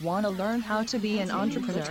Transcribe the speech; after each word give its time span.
Want 0.00 0.24
to 0.26 0.30
learn 0.30 0.60
how 0.60 0.84
to 0.84 0.98
be 1.00 1.18
an 1.18 1.28
entrepreneur? 1.28 1.82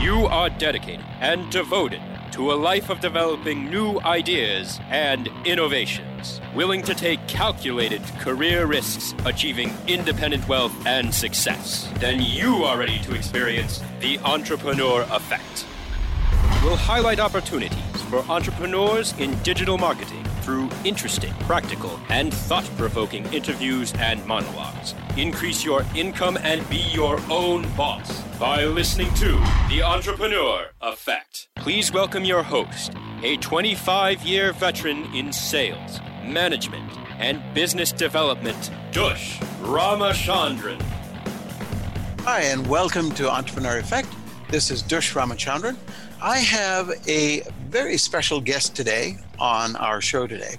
You 0.00 0.26
are 0.26 0.48
dedicated 0.48 1.04
and 1.20 1.50
devoted 1.50 2.00
to 2.32 2.52
a 2.52 2.54
life 2.54 2.88
of 2.88 3.00
developing 3.00 3.68
new 3.68 4.00
ideas 4.00 4.80
and 4.88 5.28
innovations, 5.44 6.40
willing 6.54 6.80
to 6.84 6.94
take 6.94 7.28
calculated 7.28 8.02
career 8.20 8.64
risks, 8.64 9.14
achieving 9.26 9.70
independent 9.86 10.48
wealth 10.48 10.72
and 10.86 11.14
success. 11.14 11.90
Then 11.98 12.22
you 12.22 12.64
are 12.64 12.78
ready 12.78 13.00
to 13.00 13.14
experience 13.14 13.82
the 14.00 14.18
entrepreneur 14.20 15.02
effect. 15.10 15.66
We'll 16.64 16.76
highlight 16.76 17.20
opportunities 17.20 18.00
for 18.08 18.20
entrepreneurs 18.30 19.12
in 19.18 19.38
digital 19.42 19.76
marketing 19.76 20.21
through 20.42 20.68
interesting, 20.84 21.32
practical, 21.40 21.98
and 22.08 22.34
thought 22.34 22.68
provoking 22.76 23.24
interviews 23.32 23.92
and 23.98 24.24
monologues. 24.26 24.94
Increase 25.16 25.64
your 25.64 25.84
income 25.94 26.36
and 26.42 26.68
be 26.68 26.84
your 26.92 27.20
own 27.30 27.62
boss 27.76 28.22
by 28.38 28.64
listening 28.64 29.12
to 29.14 29.32
The 29.68 29.82
Entrepreneur 29.82 30.66
Effect. 30.80 31.48
Please 31.56 31.92
welcome 31.92 32.24
your 32.24 32.42
host, 32.42 32.92
a 33.22 33.36
25 33.36 34.22
year 34.22 34.52
veteran 34.52 35.04
in 35.14 35.32
sales, 35.32 36.00
management, 36.24 36.90
and 37.18 37.40
business 37.54 37.92
development, 37.92 38.70
Dush 38.90 39.38
Ramachandran. 39.60 40.82
Hi, 42.22 42.42
and 42.42 42.66
welcome 42.66 43.10
to 43.12 43.30
Entrepreneur 43.30 43.78
Effect. 43.78 44.08
This 44.48 44.70
is 44.70 44.82
Dush 44.82 45.14
Ramachandran. 45.14 45.76
I 46.20 46.38
have 46.38 46.90
a 47.08 47.42
very 47.72 47.96
special 47.96 48.38
guest 48.38 48.76
today 48.76 49.16
on 49.38 49.74
our 49.76 50.02
show 50.02 50.26
today, 50.26 50.56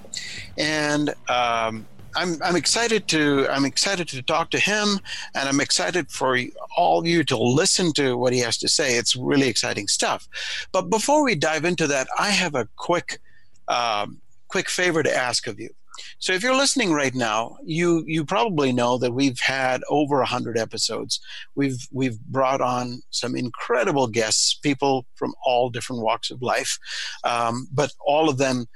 and 0.58 1.10
um, 1.28 1.86
I'm, 2.16 2.42
I'm 2.42 2.56
excited 2.56 3.06
to 3.08 3.46
I'm 3.48 3.64
excited 3.64 4.08
to 4.08 4.20
talk 4.20 4.50
to 4.50 4.58
him, 4.58 4.98
and 5.36 5.48
I'm 5.48 5.60
excited 5.60 6.10
for 6.10 6.36
all 6.76 6.98
of 6.98 7.06
you 7.06 7.22
to 7.24 7.36
listen 7.36 7.92
to 7.92 8.16
what 8.16 8.32
he 8.32 8.40
has 8.40 8.58
to 8.58 8.68
say. 8.68 8.96
It's 8.98 9.14
really 9.14 9.48
exciting 9.48 9.86
stuff. 9.86 10.28
But 10.72 10.90
before 10.90 11.22
we 11.22 11.36
dive 11.36 11.64
into 11.64 11.86
that, 11.86 12.08
I 12.18 12.30
have 12.30 12.56
a 12.56 12.68
quick 12.74 13.20
um, 13.68 14.20
quick 14.48 14.68
favor 14.68 15.04
to 15.04 15.16
ask 15.16 15.46
of 15.46 15.60
you. 15.60 15.70
So 16.18 16.32
if 16.32 16.42
you're 16.42 16.56
listening 16.56 16.92
right 16.92 17.14
now, 17.14 17.56
you 17.64 18.04
you 18.06 18.24
probably 18.24 18.72
know 18.72 18.98
that 18.98 19.12
we've 19.12 19.40
had 19.40 19.82
over 19.88 20.20
a 20.20 20.26
hundred 20.26 20.58
episodes. 20.58 21.20
We've 21.54 21.86
we've 21.92 22.20
brought 22.20 22.60
on 22.60 23.02
some 23.10 23.36
incredible 23.36 24.08
guests, 24.08 24.54
people 24.54 25.06
from 25.14 25.34
all 25.44 25.70
different 25.70 26.02
walks 26.02 26.30
of 26.30 26.42
life, 26.42 26.78
um, 27.24 27.68
but 27.72 27.92
all 28.04 28.28
of 28.28 28.38
them 28.38 28.66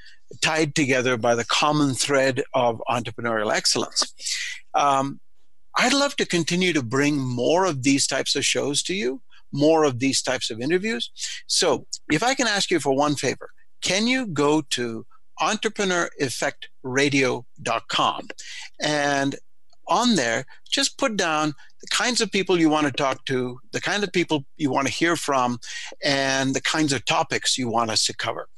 tied 0.43 0.75
together 0.75 1.17
by 1.17 1.35
the 1.35 1.45
common 1.45 1.95
thread 1.95 2.43
of 2.55 2.83
entrepreneurial 2.89 3.53
excellence. 3.53 4.13
Um, 4.75 5.21
I'd 5.77 5.95
love 5.95 6.17
to 6.17 6.27
continue 6.27 6.73
to 6.73 6.83
bring 6.83 7.19
more 7.19 7.65
of 7.65 7.83
these 7.83 8.07
types 8.07 8.35
of 8.35 8.45
shows 8.45 8.83
to 8.85 8.95
you, 8.95 9.23
more 9.53 9.85
of 9.85 10.01
these 10.01 10.21
types 10.23 10.51
of 10.51 10.61
interviews. 10.61 11.11
So 11.47 11.87
if 12.11 12.23
I 12.23 12.35
can 12.35 12.47
ask 12.47 12.71
you 12.71 12.81
for 12.81 12.95
one 12.95 13.15
favor, 13.15 13.51
can 13.81 14.07
you 14.07 14.27
go 14.27 14.63
to 14.71 15.07
entrepreneureffectradio.com. 15.41 18.29
And 18.81 19.37
on 19.89 20.17
there, 20.17 20.45
just 20.71 20.99
put 20.99 21.17
down 21.17 21.55
the 21.81 21.87
kinds 21.89 22.21
of 22.21 22.31
people 22.31 22.59
you 22.59 22.69
want 22.69 22.87
to 22.87 22.93
talk 22.93 23.25
to, 23.27 23.59
the 23.73 23.81
kind 23.81 24.03
of 24.05 24.13
people 24.13 24.45
you 24.57 24.71
want 24.71 24.87
to 24.87 24.93
hear 24.93 25.17
from, 25.17 25.59
and 26.05 26.55
the 26.55 26.61
kinds 26.61 26.93
of 26.93 27.05
topics 27.05 27.57
you 27.57 27.69
want 27.69 27.91
us 27.91 28.05
to 28.07 28.15
cover. 28.15 28.49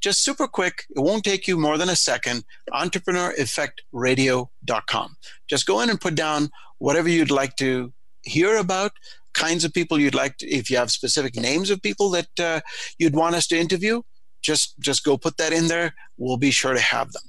Just 0.00 0.24
super 0.24 0.46
quick, 0.46 0.84
it 0.90 1.00
won't 1.00 1.24
take 1.24 1.48
you 1.48 1.58
more 1.58 1.76
than 1.76 1.88
a 1.88 1.96
second. 1.96 2.44
Entrepreneureffectradio.com. 2.72 5.16
Just 5.48 5.66
go 5.66 5.80
in 5.80 5.90
and 5.90 6.00
put 6.00 6.14
down 6.14 6.50
whatever 6.78 7.08
you'd 7.08 7.32
like 7.32 7.56
to 7.56 7.92
hear 8.22 8.56
about, 8.56 8.92
kinds 9.34 9.64
of 9.64 9.72
people 9.72 9.98
you'd 9.98 10.14
like 10.14 10.36
to, 10.38 10.48
if 10.48 10.70
you 10.70 10.76
have 10.76 10.92
specific 10.92 11.34
names 11.36 11.70
of 11.70 11.82
people 11.82 12.10
that 12.10 12.28
uh, 12.40 12.60
you'd 12.98 13.16
want 13.16 13.34
us 13.34 13.48
to 13.48 13.58
interview, 13.58 14.02
just 14.42 14.78
just 14.78 15.04
go 15.04 15.16
put 15.16 15.36
that 15.36 15.52
in 15.52 15.68
there. 15.68 15.94
We'll 16.16 16.36
be 16.36 16.50
sure 16.50 16.74
to 16.74 16.80
have 16.80 17.12
them. 17.12 17.22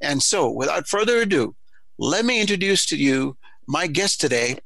And 0.00 0.22
so 0.22 0.50
without 0.50 0.88
further 0.88 1.18
ado 1.18 1.54
let 1.98 2.24
me 2.24 2.40
introduce 2.40 2.86
to 2.86 2.96
you 2.96 3.36
my 3.66 3.86
guest 3.86 4.20
today 4.20 4.56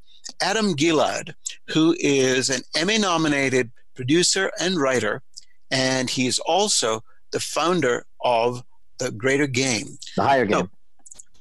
adam 0.41 0.75
gilad 0.75 1.33
who 1.69 1.95
is 1.99 2.49
an 2.49 2.61
emmy 2.75 2.97
nominated 2.97 3.71
producer 3.95 4.51
and 4.59 4.79
writer 4.79 5.21
and 5.71 6.09
he's 6.09 6.37
also 6.39 7.03
the 7.31 7.39
founder 7.39 8.05
of 8.23 8.63
the 8.99 9.09
greater 9.11 9.47
game. 9.47 9.97
The 10.15 10.23
higher 10.23 10.45
game. 10.45 10.59
No, 10.59 10.69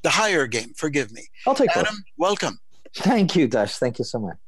the 0.03 0.11
higher 0.11 0.47
game 0.47 0.73
forgive 0.75 1.13
me. 1.13 1.27
I'll 1.47 1.55
take 1.55 1.77
adam 1.77 1.95
both. 1.95 2.05
welcome. 2.17 2.59
Thank 2.97 3.37
you 3.37 3.47
Dush. 3.47 3.77
Thank 3.77 3.99
you 3.99 4.05
so 4.07 4.19
much. 4.19 4.39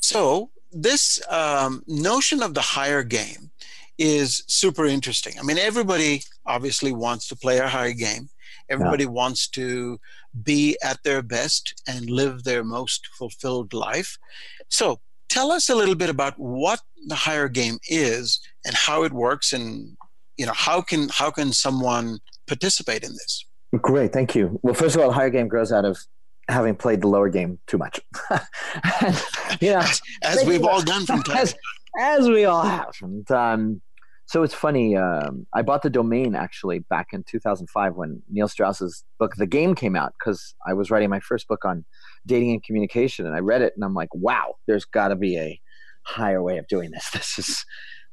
So 0.00 0.50
this 0.72 1.22
um, 1.30 1.84
notion 1.86 2.42
of 2.42 2.54
the 2.54 2.60
higher 2.60 3.04
game 3.04 3.50
is 3.98 4.44
super 4.46 4.86
interesting. 4.86 5.34
I 5.38 5.42
mean, 5.42 5.58
everybody 5.58 6.22
obviously 6.44 6.92
wants 6.92 7.28
to 7.28 7.36
play 7.36 7.58
a 7.58 7.68
high 7.68 7.92
game. 7.92 8.28
Everybody 8.68 9.04
yeah. 9.04 9.10
wants 9.10 9.48
to 9.50 9.98
be 10.42 10.76
at 10.82 11.02
their 11.02 11.22
best 11.22 11.82
and 11.86 12.10
live 12.10 12.44
their 12.44 12.64
most 12.64 13.08
fulfilled 13.18 13.72
life. 13.72 14.18
So, 14.68 15.00
tell 15.28 15.50
us 15.50 15.68
a 15.68 15.74
little 15.74 15.94
bit 15.94 16.10
about 16.10 16.34
what 16.38 16.80
the 17.06 17.14
higher 17.14 17.48
game 17.48 17.78
is 17.88 18.40
and 18.64 18.74
how 18.74 19.04
it 19.04 19.12
works, 19.12 19.52
and 19.52 19.96
you 20.36 20.46
know 20.46 20.52
how 20.54 20.80
can 20.80 21.08
how 21.10 21.30
can 21.30 21.52
someone 21.52 22.18
participate 22.46 23.04
in 23.04 23.12
this? 23.12 23.44
Great, 23.80 24.12
thank 24.12 24.34
you. 24.34 24.58
Well, 24.62 24.74
first 24.74 24.96
of 24.96 25.02
all, 25.02 25.08
the 25.08 25.14
higher 25.14 25.30
game 25.30 25.48
grows 25.48 25.72
out 25.72 25.84
of 25.84 25.98
having 26.48 26.76
played 26.76 27.00
the 27.00 27.08
lower 27.08 27.28
game 27.28 27.58
too 27.66 27.78
much. 27.78 28.00
and, 28.30 29.24
you 29.60 29.70
know, 29.72 29.78
as, 29.78 30.00
as 30.22 30.44
we've 30.44 30.64
all 30.64 30.80
done 30.80 31.04
from 31.04 31.22
time 31.22 31.38
as, 31.38 31.54
as 31.98 32.28
we 32.28 32.44
all 32.44 32.62
have. 32.62 32.94
And 33.02 33.28
um, 33.30 33.82
so 34.26 34.42
it's 34.42 34.54
funny. 34.54 34.96
Um, 34.96 35.46
I 35.54 35.62
bought 35.62 35.82
the 35.82 35.90
domain 35.90 36.34
actually 36.34 36.80
back 36.80 37.08
in 37.12 37.24
2005 37.24 37.94
when 37.94 38.22
Neil 38.28 38.48
Strauss's 38.48 39.04
book 39.18 39.34
The 39.36 39.46
Game 39.46 39.74
came 39.74 39.94
out 39.94 40.14
because 40.18 40.54
I 40.66 40.74
was 40.74 40.90
writing 40.90 41.10
my 41.10 41.20
first 41.20 41.46
book 41.46 41.64
on 41.64 41.84
dating 42.26 42.50
and 42.50 42.62
communication, 42.62 43.24
and 43.24 43.36
I 43.36 43.38
read 43.38 43.62
it 43.62 43.72
and 43.76 43.84
I'm 43.84 43.94
like, 43.94 44.12
wow, 44.12 44.54
there's 44.66 44.84
got 44.84 45.08
to 45.08 45.16
be 45.16 45.38
a 45.38 45.60
higher 46.02 46.42
way 46.42 46.58
of 46.58 46.66
doing 46.68 46.90
this. 46.90 47.10
This 47.12 47.38
is 47.38 47.64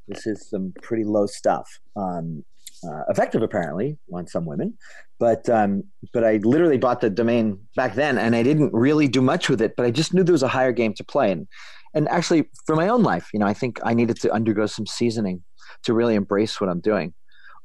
this 0.07 0.27
is 0.27 0.49
some 0.49 0.73
pretty 0.81 1.05
low 1.05 1.25
stuff. 1.25 1.79
Um, 1.95 2.43
uh, 2.85 3.03
effective 3.07 3.41
apparently 3.41 3.97
on 4.13 4.27
some 4.27 4.45
women. 4.45 4.77
But 5.19 5.47
um, 5.49 5.83
but 6.11 6.23
I 6.23 6.37
literally 6.43 6.77
bought 6.77 7.01
the 7.01 7.09
domain 7.09 7.59
back 7.75 7.95
then, 7.95 8.17
and 8.17 8.35
I 8.35 8.43
didn't 8.43 8.73
really 8.73 9.07
do 9.07 9.21
much 9.21 9.49
with 9.49 9.61
it. 9.61 9.75
But 9.77 9.85
I 9.85 9.91
just 9.91 10.13
knew 10.13 10.23
there 10.23 10.33
was 10.33 10.43
a 10.43 10.47
higher 10.49 10.73
game 10.73 10.93
to 10.95 11.03
play, 11.03 11.31
and 11.31 11.47
and 11.93 12.09
actually 12.09 12.49
for 12.65 12.75
my 12.75 12.87
own 12.87 13.03
life, 13.03 13.29
you 13.33 13.39
know, 13.39 13.45
I 13.45 13.53
think 13.53 13.79
I 13.83 13.93
needed 13.93 14.19
to 14.21 14.31
undergo 14.31 14.65
some 14.65 14.85
seasoning 14.85 15.43
to 15.83 15.93
really 15.93 16.15
embrace 16.15 16.59
what 16.59 16.69
I'm 16.69 16.79
doing. 16.79 17.13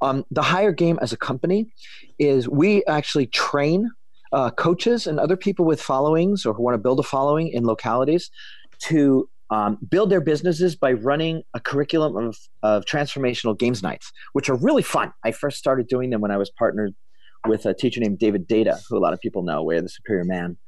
Um, 0.01 0.25
the 0.31 0.43
higher 0.43 0.73
game 0.73 0.99
as 1.03 1.13
a 1.13 1.17
company 1.17 1.73
is 2.19 2.49
we 2.49 2.85
actually 2.87 3.27
train 3.27 3.91
uh, 4.33 4.51
coaches 4.51 5.07
and 5.07 5.19
other 5.19 5.37
people 5.37 5.65
with 5.65 5.81
followings 5.81 6.45
or 6.47 6.55
who 6.55 6.63
want 6.63 6.75
to 6.75 6.79
build 6.79 7.01
a 7.01 7.03
following 7.03 7.49
in 7.49 7.65
localities 7.65 8.31
to 8.81 9.29
um, 9.51 9.79
build 9.89 10.11
their 10.11 10.21
businesses 10.21 10.77
by 10.77 10.93
running 10.93 11.43
a 11.55 11.61
curriculum 11.61 12.17
of, 12.17 12.37
of 12.63 12.85
transformational 12.85 13.59
games 13.59 13.83
nights, 13.83 14.13
which 14.35 14.49
are 14.51 14.57
really 14.57 14.83
fun. 14.83 15.13
I 15.25 15.33
first 15.33 15.57
started 15.59 15.89
doing 15.89 16.11
them 16.11 16.21
when 16.21 16.31
I 16.31 16.37
was 16.37 16.51
partnered 16.51 16.95
with 17.47 17.65
a 17.65 17.75
teacher 17.75 18.01
named 18.01 18.19
David 18.19 18.47
Deida, 18.47 18.81
who 18.89 18.99
a 18.99 19.01
lot 19.01 19.15
of 19.15 19.21
people 19.21 19.43
know, 19.43 19.69
of 19.71 19.83
the 19.83 19.89
Superior 19.89 20.25
Man, 20.25 20.59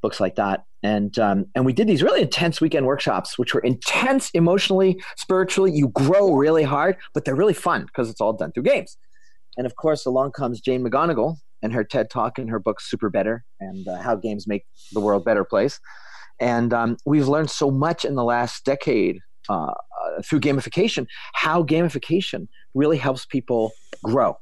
books 0.00 0.20
like 0.20 0.36
that. 0.36 0.64
And 0.82 1.18
um, 1.18 1.46
and 1.54 1.66
we 1.66 1.72
did 1.72 1.88
these 1.88 2.02
really 2.02 2.22
intense 2.22 2.60
weekend 2.60 2.86
workshops, 2.86 3.38
which 3.38 3.52
were 3.52 3.60
intense 3.60 4.30
emotionally, 4.30 5.00
spiritually. 5.16 5.72
You 5.72 5.88
grow 5.88 6.34
really 6.34 6.62
hard, 6.62 6.96
but 7.14 7.24
they're 7.24 7.34
really 7.34 7.54
fun 7.54 7.86
because 7.86 8.08
it's 8.08 8.20
all 8.20 8.32
done 8.32 8.52
through 8.52 8.62
games. 8.62 8.96
And 9.56 9.66
of 9.66 9.74
course, 9.74 10.06
along 10.06 10.32
comes 10.32 10.60
Jane 10.60 10.84
McGonigal 10.84 11.36
and 11.62 11.72
her 11.72 11.82
TED 11.82 12.10
Talk 12.10 12.38
and 12.38 12.48
her 12.48 12.60
book 12.60 12.78
SuperBetter 12.80 13.40
and 13.58 13.88
uh, 13.88 14.00
how 14.00 14.14
games 14.14 14.46
make 14.46 14.64
the 14.92 15.00
world 15.00 15.24
better 15.24 15.44
place. 15.44 15.80
And 16.40 16.72
um, 16.72 16.96
we've 17.04 17.26
learned 17.26 17.50
so 17.50 17.70
much 17.70 18.04
in 18.04 18.14
the 18.14 18.22
last 18.22 18.64
decade 18.64 19.18
uh, 19.48 19.64
uh, 19.64 19.72
through 20.24 20.40
gamification, 20.40 21.06
how 21.34 21.64
gamification 21.64 22.46
really 22.74 22.98
helps 22.98 23.26
people 23.26 23.72
grow. 24.04 24.36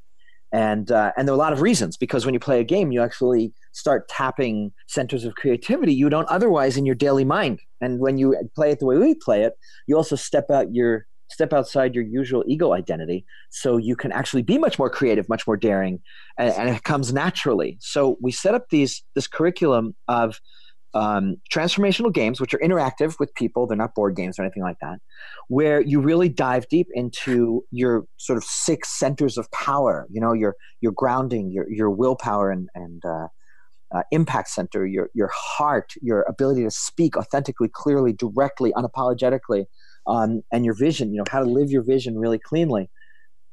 And, 0.52 0.90
uh, 0.90 1.12
and 1.16 1.26
there 1.26 1.32
are 1.32 1.36
a 1.36 1.38
lot 1.38 1.52
of 1.52 1.60
reasons 1.60 1.96
because 1.96 2.24
when 2.24 2.34
you 2.34 2.40
play 2.40 2.60
a 2.60 2.64
game, 2.64 2.92
you 2.92 3.02
actually 3.02 3.52
start 3.72 4.08
tapping 4.08 4.72
centers 4.86 5.24
of 5.24 5.34
creativity 5.34 5.92
you 5.92 6.08
don't 6.08 6.28
otherwise 6.28 6.76
in 6.76 6.86
your 6.86 6.94
daily 6.94 7.24
mind. 7.24 7.60
And 7.80 8.00
when 8.00 8.16
you 8.16 8.36
play 8.54 8.70
it 8.70 8.78
the 8.78 8.86
way 8.86 8.96
we 8.96 9.14
play 9.14 9.42
it, 9.42 9.54
you 9.86 9.96
also 9.96 10.16
step 10.16 10.50
out 10.50 10.72
your 10.72 11.06
step 11.28 11.52
outside 11.52 11.94
your 11.94 12.04
usual 12.04 12.44
ego 12.46 12.72
identity 12.72 13.24
so 13.50 13.76
you 13.76 13.96
can 13.96 14.12
actually 14.12 14.42
be 14.42 14.58
much 14.58 14.78
more 14.78 14.88
creative 14.88 15.28
much 15.28 15.44
more 15.46 15.56
daring 15.56 16.00
and, 16.38 16.52
and 16.54 16.68
it 16.68 16.84
comes 16.84 17.12
naturally 17.12 17.76
so 17.80 18.16
we 18.20 18.30
set 18.30 18.54
up 18.54 18.68
these 18.70 19.02
this 19.16 19.26
curriculum 19.26 19.94
of 20.06 20.40
um, 20.94 21.36
transformational 21.52 22.12
games, 22.12 22.40
which 22.40 22.54
are 22.54 22.58
interactive 22.58 23.18
with 23.18 23.34
people. 23.34 23.66
They're 23.66 23.76
not 23.76 23.94
board 23.94 24.16
games 24.16 24.38
or 24.38 24.42
anything 24.42 24.62
like 24.62 24.78
that, 24.80 24.98
where 25.48 25.80
you 25.80 26.00
really 26.00 26.28
dive 26.28 26.68
deep 26.68 26.88
into 26.94 27.64
your 27.70 28.04
sort 28.16 28.36
of 28.36 28.44
six 28.44 28.98
centers 28.98 29.36
of 29.36 29.50
power. 29.50 30.06
You 30.10 30.20
know, 30.20 30.32
your 30.32 30.56
your 30.80 30.92
grounding, 30.92 31.50
your 31.50 31.70
your 31.70 31.90
willpower, 31.90 32.50
and 32.50 32.68
and 32.74 33.02
uh, 33.04 33.28
uh, 33.94 34.02
impact 34.10 34.48
center, 34.48 34.86
your 34.86 35.10
your 35.14 35.30
heart, 35.34 35.92
your 36.00 36.22
ability 36.28 36.62
to 36.64 36.70
speak 36.70 37.16
authentically, 37.16 37.68
clearly, 37.72 38.12
directly, 38.12 38.72
unapologetically, 38.72 39.66
um, 40.06 40.42
and 40.52 40.64
your 40.64 40.74
vision. 40.74 41.12
You 41.12 41.18
know, 41.18 41.24
how 41.30 41.40
to 41.40 41.50
live 41.50 41.70
your 41.70 41.82
vision 41.82 42.18
really 42.18 42.38
cleanly. 42.38 42.90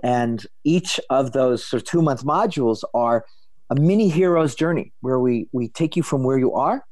And 0.02 0.46
each 0.66 1.00
of 1.10 1.32
those 1.32 1.66
sort 1.66 1.82
of 1.82 1.88
two 1.88 2.02
month 2.02 2.26
modules 2.26 2.80
are 2.94 3.26
a 3.70 3.76
mini 3.76 4.10
hero's 4.10 4.56
journey 4.56 4.92
where 5.02 5.20
we 5.20 5.48
we 5.52 5.70
take 5.70 5.96
you 5.96 6.04
from 6.04 6.24
where 6.24 6.38
you 6.38 6.54
are 6.54 6.84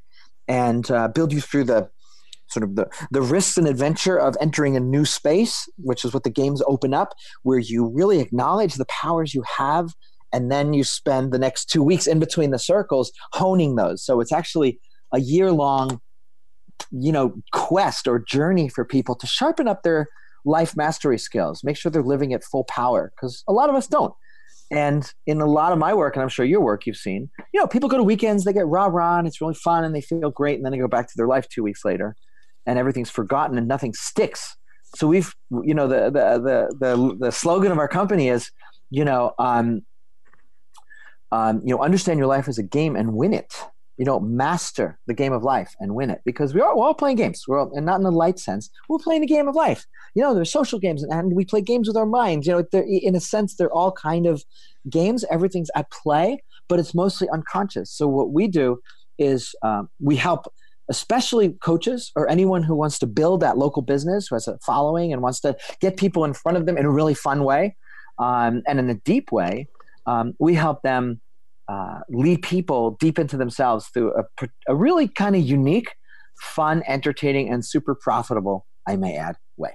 and 0.48 0.90
uh, 0.90 1.08
build 1.08 1.32
you 1.32 1.40
through 1.40 1.64
the 1.64 1.90
sort 2.48 2.64
of 2.64 2.76
the, 2.76 2.86
the 3.10 3.22
risks 3.22 3.56
and 3.56 3.66
adventure 3.66 4.18
of 4.18 4.36
entering 4.40 4.76
a 4.76 4.80
new 4.80 5.04
space, 5.04 5.68
which 5.76 6.04
is 6.04 6.12
what 6.12 6.22
the 6.22 6.30
games 6.30 6.62
open 6.66 6.92
up, 6.92 7.14
where 7.42 7.58
you 7.58 7.86
really 7.86 8.20
acknowledge 8.20 8.74
the 8.74 8.84
powers 8.86 9.34
you 9.34 9.42
have. 9.56 9.94
And 10.34 10.50
then 10.50 10.72
you 10.72 10.84
spend 10.84 11.32
the 11.32 11.38
next 11.38 11.66
two 11.66 11.82
weeks 11.82 12.06
in 12.06 12.18
between 12.18 12.50
the 12.50 12.58
circles 12.58 13.12
honing 13.32 13.76
those. 13.76 14.04
So 14.04 14.20
it's 14.20 14.32
actually 14.32 14.80
a 15.12 15.20
year 15.20 15.50
long, 15.52 16.00
you 16.90 17.12
know, 17.12 17.34
quest 17.52 18.06
or 18.06 18.18
journey 18.18 18.68
for 18.68 18.84
people 18.84 19.14
to 19.16 19.26
sharpen 19.26 19.68
up 19.68 19.82
their 19.82 20.08
life 20.44 20.76
mastery 20.76 21.18
skills, 21.18 21.62
make 21.62 21.76
sure 21.76 21.90
they're 21.92 22.02
living 22.02 22.32
at 22.32 22.44
full 22.44 22.64
power, 22.64 23.12
because 23.14 23.44
a 23.46 23.52
lot 23.52 23.68
of 23.68 23.74
us 23.76 23.86
don't. 23.86 24.14
And 24.72 25.04
in 25.26 25.40
a 25.40 25.46
lot 25.46 25.72
of 25.72 25.78
my 25.78 25.92
work, 25.92 26.16
and 26.16 26.22
I'm 26.22 26.30
sure 26.30 26.46
your 26.46 26.62
work 26.62 26.86
you've 26.86 26.96
seen, 26.96 27.30
you 27.52 27.60
know, 27.60 27.66
people 27.66 27.90
go 27.90 27.98
to 27.98 28.02
weekends, 28.02 28.44
they 28.44 28.54
get 28.54 28.66
rah 28.66 28.86
rah, 28.86 29.18
and 29.18 29.28
it's 29.28 29.40
really 29.40 29.54
fun, 29.54 29.84
and 29.84 29.94
they 29.94 30.00
feel 30.00 30.30
great, 30.30 30.56
and 30.56 30.64
then 30.64 30.72
they 30.72 30.78
go 30.78 30.88
back 30.88 31.08
to 31.08 31.14
their 31.14 31.26
life 31.26 31.46
two 31.48 31.62
weeks 31.62 31.84
later, 31.84 32.16
and 32.64 32.78
everything's 32.78 33.10
forgotten 33.10 33.58
and 33.58 33.68
nothing 33.68 33.92
sticks. 33.92 34.56
So 34.96 35.06
we've, 35.06 35.34
you 35.50 35.74
know, 35.74 35.88
the 35.88 36.04
the 36.04 36.38
the 36.38 36.76
the, 36.80 37.16
the 37.26 37.32
slogan 37.32 37.70
of 37.70 37.78
our 37.78 37.88
company 37.88 38.28
is, 38.28 38.50
you 38.90 39.04
know, 39.04 39.32
um, 39.38 39.82
um, 41.32 41.60
you 41.64 41.74
know, 41.74 41.82
understand 41.82 42.18
your 42.18 42.28
life 42.28 42.48
as 42.48 42.58
a 42.58 42.62
game 42.62 42.96
and 42.96 43.14
win 43.14 43.34
it 43.34 43.52
you 44.02 44.06
know, 44.06 44.18
master 44.18 44.98
the 45.06 45.14
game 45.14 45.32
of 45.32 45.44
life 45.44 45.76
and 45.78 45.94
win 45.94 46.10
it 46.10 46.22
because 46.24 46.52
we 46.52 46.60
are 46.60 46.76
we're 46.76 46.84
all 46.84 46.92
playing 46.92 47.16
games. 47.16 47.44
We're 47.46 47.60
all, 47.60 47.70
and 47.72 47.86
not 47.86 47.98
in 47.98 48.02
the 48.02 48.10
light 48.10 48.40
sense. 48.40 48.68
We're 48.88 48.98
playing 48.98 49.20
the 49.20 49.28
game 49.28 49.46
of 49.46 49.54
life. 49.54 49.86
You 50.16 50.24
know, 50.24 50.34
there's 50.34 50.50
social 50.50 50.80
games 50.80 51.04
and, 51.04 51.12
and 51.12 51.36
we 51.36 51.44
play 51.44 51.60
games 51.60 51.86
with 51.86 51.96
our 51.96 52.04
minds. 52.04 52.48
You 52.48 52.54
know, 52.54 52.80
in 52.82 53.14
a 53.14 53.20
sense, 53.20 53.54
they're 53.54 53.72
all 53.72 53.92
kind 53.92 54.26
of 54.26 54.42
games. 54.90 55.24
Everything's 55.30 55.70
at 55.76 55.88
play, 55.92 56.42
but 56.68 56.80
it's 56.80 56.96
mostly 56.96 57.28
unconscious. 57.28 57.92
So 57.92 58.08
what 58.08 58.32
we 58.32 58.48
do 58.48 58.80
is 59.20 59.54
um, 59.62 59.88
we 60.00 60.16
help 60.16 60.52
especially 60.88 61.50
coaches 61.62 62.10
or 62.16 62.28
anyone 62.28 62.64
who 62.64 62.74
wants 62.74 62.98
to 62.98 63.06
build 63.06 63.38
that 63.42 63.56
local 63.56 63.82
business 63.82 64.26
who 64.26 64.34
has 64.34 64.48
a 64.48 64.58
following 64.66 65.12
and 65.12 65.22
wants 65.22 65.38
to 65.42 65.56
get 65.80 65.96
people 65.96 66.24
in 66.24 66.34
front 66.34 66.58
of 66.58 66.66
them 66.66 66.76
in 66.76 66.86
a 66.86 66.90
really 66.90 67.14
fun 67.14 67.44
way 67.44 67.76
um, 68.18 68.64
and 68.66 68.80
in 68.80 68.90
a 68.90 68.94
deep 68.94 69.30
way 69.30 69.68
um, 70.06 70.34
we 70.40 70.54
help 70.54 70.82
them 70.82 71.20
uh, 71.72 72.00
lead 72.08 72.42
people 72.42 72.82
deep 73.00 73.18
into 73.18 73.36
themselves 73.36 73.86
through 73.88 74.12
a, 74.14 74.48
a 74.68 74.74
really 74.74 75.08
kind 75.08 75.34
of 75.34 75.42
unique, 75.42 75.90
fun, 76.40 76.82
entertaining, 76.86 77.50
and 77.52 77.64
super 77.64 77.94
profitable, 77.94 78.66
I 78.86 78.96
may 78.96 79.16
add, 79.16 79.36
way. 79.56 79.72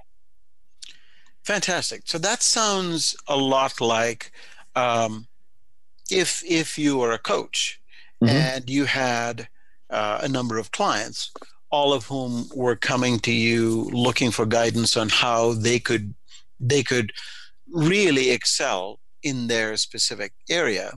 Fantastic. 1.44 2.02
So 2.04 2.18
that 2.18 2.42
sounds 2.42 3.16
a 3.26 3.36
lot 3.36 3.80
like 3.80 4.32
um, 4.76 5.26
if 6.10 6.42
if 6.44 6.78
you 6.78 6.98
were 6.98 7.12
a 7.12 7.18
coach 7.18 7.80
mm-hmm. 8.22 8.36
and 8.36 8.70
you 8.70 8.84
had 8.84 9.48
uh, 9.90 10.20
a 10.22 10.28
number 10.28 10.58
of 10.58 10.70
clients, 10.70 11.32
all 11.70 11.92
of 11.92 12.06
whom 12.06 12.48
were 12.54 12.76
coming 12.76 13.18
to 13.20 13.32
you 13.32 13.90
looking 13.92 14.30
for 14.30 14.46
guidance 14.46 14.96
on 14.96 15.08
how 15.08 15.52
they 15.52 15.78
could 15.78 16.14
they 16.60 16.82
could 16.82 17.12
really 17.72 18.30
excel 18.30 19.00
in 19.22 19.48
their 19.48 19.76
specific 19.76 20.32
area 20.48 20.92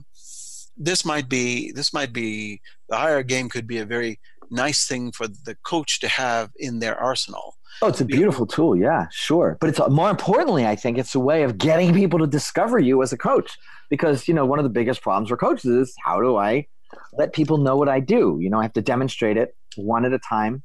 this 0.76 1.04
might 1.04 1.28
be 1.28 1.72
this 1.72 1.92
might 1.92 2.12
be 2.12 2.60
the 2.88 2.96
higher 2.96 3.22
game 3.22 3.48
could 3.48 3.66
be 3.66 3.78
a 3.78 3.84
very 3.84 4.18
nice 4.50 4.86
thing 4.86 5.12
for 5.12 5.26
the 5.26 5.56
coach 5.64 6.00
to 6.00 6.08
have 6.08 6.50
in 6.56 6.78
their 6.78 6.98
arsenal. 6.98 7.56
Oh, 7.80 7.88
it's 7.88 8.00
a 8.00 8.04
beautiful 8.04 8.46
tool. 8.46 8.76
Yeah, 8.76 9.06
sure. 9.10 9.56
But 9.60 9.70
it's 9.70 9.80
more 9.88 10.10
importantly, 10.10 10.66
I 10.66 10.76
think 10.76 10.98
it's 10.98 11.14
a 11.14 11.20
way 11.20 11.42
of 11.42 11.58
getting 11.58 11.94
people 11.94 12.18
to 12.18 12.26
discover 12.26 12.78
you 12.78 13.02
as 13.02 13.12
a 13.12 13.18
coach. 13.18 13.56
Because, 13.88 14.28
you 14.28 14.34
know, 14.34 14.46
one 14.46 14.58
of 14.58 14.62
the 14.62 14.70
biggest 14.70 15.02
problems 15.02 15.28
for 15.30 15.36
coaches 15.36 15.64
is 15.64 15.94
how 16.02 16.20
do 16.20 16.36
I 16.36 16.66
let 17.14 17.32
people 17.32 17.58
know 17.58 17.76
what 17.76 17.88
I 17.88 18.00
do? 18.00 18.38
You 18.40 18.50
know, 18.50 18.58
I 18.58 18.62
have 18.62 18.72
to 18.74 18.82
demonstrate 18.82 19.36
it 19.36 19.54
one 19.76 20.04
at 20.04 20.12
a 20.12 20.18
time 20.18 20.62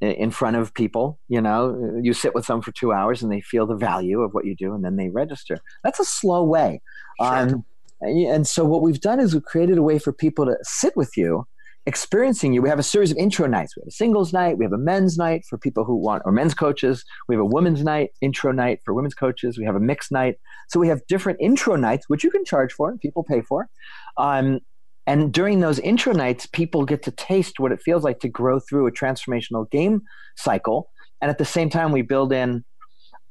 in 0.00 0.30
front 0.30 0.56
of 0.56 0.74
people. 0.74 1.18
You 1.28 1.40
know, 1.40 2.00
you 2.02 2.12
sit 2.12 2.34
with 2.34 2.46
them 2.46 2.62
for 2.62 2.72
two 2.72 2.92
hours 2.92 3.22
and 3.22 3.30
they 3.30 3.40
feel 3.40 3.66
the 3.66 3.76
value 3.76 4.20
of 4.20 4.34
what 4.34 4.44
you 4.44 4.56
do 4.56 4.74
and 4.74 4.84
then 4.84 4.96
they 4.96 5.08
register. 5.08 5.58
That's 5.84 6.00
a 6.00 6.04
slow 6.04 6.42
way. 6.42 6.82
Sure. 7.20 7.36
Um, 7.36 7.64
and 8.02 8.46
so 8.46 8.64
what 8.64 8.82
we've 8.82 9.00
done 9.00 9.20
is 9.20 9.34
we've 9.34 9.44
created 9.44 9.78
a 9.78 9.82
way 9.82 9.98
for 9.98 10.12
people 10.12 10.46
to 10.46 10.56
sit 10.62 10.96
with 10.96 11.16
you, 11.16 11.46
experiencing 11.86 12.52
you. 12.52 12.62
We 12.62 12.68
have 12.68 12.78
a 12.78 12.84
series 12.84 13.10
of 13.10 13.16
intro 13.16 13.46
nights. 13.46 13.76
We 13.76 13.82
have 13.82 13.88
a 13.88 13.92
singles 13.92 14.32
night. 14.32 14.58
We 14.58 14.64
have 14.64 14.72
a 14.72 14.78
men's 14.78 15.18
night 15.18 15.44
for 15.48 15.58
people 15.58 15.84
who 15.84 15.96
want, 15.96 16.22
or 16.24 16.32
men's 16.32 16.54
coaches. 16.54 17.04
We 17.28 17.34
have 17.34 17.42
a 17.42 17.46
women's 17.46 17.82
night, 17.82 18.10
intro 18.20 18.52
night 18.52 18.80
for 18.84 18.94
women's 18.94 19.14
coaches. 19.14 19.58
We 19.58 19.64
have 19.64 19.76
a 19.76 19.80
mixed 19.80 20.12
night. 20.12 20.36
So 20.68 20.80
we 20.80 20.88
have 20.88 21.00
different 21.08 21.38
intro 21.40 21.76
nights, 21.76 22.06
which 22.08 22.24
you 22.24 22.30
can 22.30 22.44
charge 22.44 22.72
for 22.72 22.90
and 22.90 23.00
people 23.00 23.24
pay 23.24 23.42
for. 23.42 23.68
Um, 24.16 24.60
and 25.06 25.32
during 25.32 25.60
those 25.60 25.78
intro 25.78 26.12
nights, 26.12 26.46
people 26.46 26.84
get 26.84 27.02
to 27.02 27.10
taste 27.10 27.58
what 27.58 27.72
it 27.72 27.80
feels 27.82 28.04
like 28.04 28.20
to 28.20 28.28
grow 28.28 28.60
through 28.60 28.86
a 28.86 28.92
transformational 28.92 29.68
game 29.70 30.02
cycle. 30.36 30.90
And 31.20 31.30
at 31.30 31.38
the 31.38 31.44
same 31.44 31.68
time, 31.68 31.90
we 31.90 32.02
build 32.02 32.32
in 32.32 32.64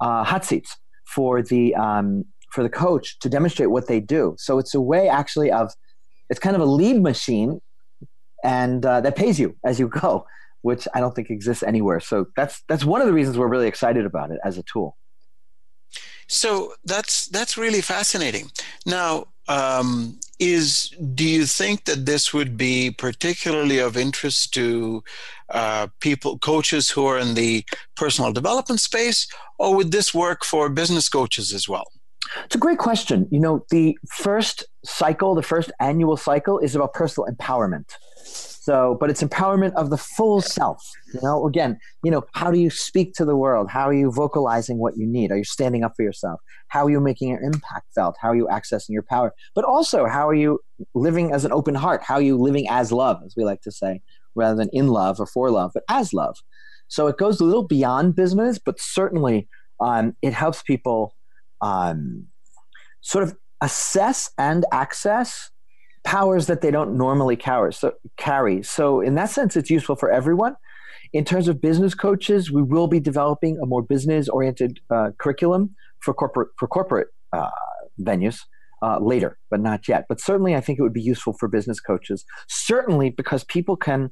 uh, 0.02 0.24
hot 0.24 0.46
seats 0.46 0.76
for 1.06 1.42
the 1.42 1.74
um, 1.76 2.26
for 2.52 2.64
the 2.64 2.70
coach 2.70 3.20
to 3.20 3.30
demonstrate 3.30 3.70
what 3.70 3.88
they 3.88 4.00
do. 4.00 4.36
So 4.38 4.60
it's 4.60 4.74
a 4.74 4.82
way 4.82 5.08
actually 5.08 5.52
of 5.52 5.74
it's 6.30 6.40
kind 6.40 6.56
of 6.56 6.62
a 6.62 6.66
lead 6.66 7.02
machine 7.02 7.62
and 8.44 8.86
uh, 8.86 9.02
that 9.02 9.16
pays 9.16 9.40
you 9.40 9.56
as 9.66 9.80
you 9.80 9.88
go, 10.02 10.26
which 10.62 10.88
I 10.94 11.00
don't 11.00 11.16
think 11.16 11.30
exists 11.30 11.64
anywhere. 11.64 12.00
So 12.00 12.28
that's 12.36 12.64
that's 12.68 12.86
one 12.86 13.02
of 13.02 13.08
the 13.08 13.14
reasons 13.14 13.38
we're 13.38 13.48
really 13.48 13.68
excited 13.68 14.06
about 14.06 14.32
it 14.32 14.40
as 14.44 14.58
a 14.58 14.64
tool. 14.64 14.98
So 16.28 16.74
that's 16.86 17.28
that's 17.28 17.58
really 17.58 17.82
fascinating. 17.82 18.52
Now, 18.86 19.26
um, 19.48 20.20
is 20.40 20.94
do 21.16 21.28
you 21.28 21.46
think 21.46 21.86
that 21.86 22.06
this 22.06 22.34
would 22.34 22.56
be 22.56 22.92
particularly 22.92 23.80
of 23.80 23.98
interest 23.98 24.54
to 24.54 25.04
uh, 25.50 25.88
people, 26.00 26.38
coaches 26.38 26.92
who 26.92 27.06
are 27.08 27.18
in 27.18 27.34
the 27.34 27.66
personal 27.96 28.32
development 28.32 28.80
space, 28.80 29.28
or 29.58 29.76
would 29.76 29.92
this 29.92 30.14
work 30.14 30.46
for 30.46 30.70
business 30.70 31.10
coaches 31.10 31.52
as 31.52 31.68
well? 31.68 31.88
It's 32.46 32.56
a 32.56 32.60
great 32.60 32.78
question. 32.78 33.28
You 33.32 33.40
know, 33.40 33.66
the 33.70 33.98
first 34.12 34.66
cycle, 34.86 35.36
the 35.36 35.44
first 35.44 35.72
annual 35.80 36.18
cycle 36.18 36.60
is 36.60 36.76
about 36.76 36.94
personal 36.94 37.28
empowerment. 37.28 37.86
So, 38.24 38.98
but 39.00 39.10
it's 39.10 39.24
empowerment 39.24 39.74
of 39.74 39.90
the 39.90 39.98
full 39.98 40.42
self. 40.42 40.84
You 41.14 41.22
know, 41.24 41.48
again, 41.48 41.80
you 42.04 42.12
know, 42.12 42.24
how 42.34 42.52
do 42.52 42.60
you 42.60 42.70
speak 42.70 43.14
to 43.16 43.26
the 43.26 43.36
world? 43.36 43.70
How 43.70 43.88
are 43.88 43.94
you 43.94 44.12
vocalizing 44.12 44.78
what 44.78 44.96
you 44.98 45.08
need? 45.08 45.32
Are 45.32 45.38
you 45.38 45.44
standing 45.44 45.84
up 45.84 45.94
for 45.96 46.04
yourself? 46.04 46.40
How 46.68 46.86
are 46.86 46.90
you 46.90 47.00
making 47.00 47.30
your 47.30 47.42
impact 47.42 47.88
felt? 47.96 48.16
How 48.22 48.30
are 48.30 48.36
you 48.36 48.48
accessing 48.48 48.90
your 48.90 49.02
power? 49.02 49.34
But 49.56 49.66
also, 49.66 50.06
how 50.06 50.28
are 50.28 50.36
you 50.36 50.60
living 50.94 51.32
as 51.32 51.46
an 51.46 51.52
open 51.52 51.74
heart? 51.74 52.04
How 52.04 52.16
are 52.16 52.22
you 52.22 52.38
living 52.38 52.68
as 52.70 52.92
love, 52.92 53.22
as 53.26 53.34
we 53.36 53.44
like 53.44 53.62
to 53.62 53.72
say, 53.72 54.02
rather 54.36 54.56
than 54.56 54.70
in 54.72 54.88
love 54.88 55.20
or 55.20 55.26
for 55.26 55.50
love, 55.50 55.72
but 55.74 55.84
as 55.90 56.14
love? 56.14 56.38
So 56.90 57.08
it 57.08 57.18
goes 57.18 57.40
a 57.40 57.46
little 57.46 57.66
beyond 57.66 58.16
business, 58.16 58.60
but 58.60 58.80
certainly 58.80 59.48
um, 59.80 60.16
it 60.22 60.34
helps 60.34 60.62
people 60.62 61.16
um, 61.62 62.28
sort 63.02 63.24
of 63.24 63.36
assess 63.62 64.32
and 64.38 64.66
access 64.72 65.52
powers 66.04 66.48
that 66.48 66.62
they 66.62 66.72
don't 66.72 66.98
normally 66.98 67.36
carry. 67.36 67.74
So, 67.74 67.94
carry. 68.18 68.64
so 68.64 69.02
in 69.02 69.16
that 69.16 69.30
sense, 69.30 69.56
it's 69.58 69.70
useful 69.70 69.96
for 69.96 70.12
everyone. 70.12 70.56
In 71.12 71.26
terms 71.26 71.48
of 71.48 71.60
business 71.60 71.94
coaches, 71.94 72.52
we 72.52 72.62
will 72.62 72.88
be 72.88 73.00
developing 73.00 73.58
a 73.62 73.66
more 73.66 73.82
business-oriented 73.82 74.80
uh, 74.90 75.12
curriculum 75.20 75.76
for 76.00 76.14
corporate 76.14 76.50
for 76.58 76.68
corporate 76.68 77.08
uh, 77.34 77.50
venues 78.00 78.42
uh, 78.82 79.00
later, 79.00 79.38
but 79.50 79.60
not 79.60 79.88
yet. 79.88 80.06
But 80.08 80.22
certainly, 80.22 80.56
I 80.56 80.62
think 80.62 80.80
it 80.80 80.84
would 80.84 80.94
be 80.94 81.02
useful 81.02 81.34
for 81.34 81.48
business 81.48 81.80
coaches. 81.80 82.26
Certainly, 82.48 83.12
because 83.12 83.44
people 83.44 83.76
can 83.76 84.12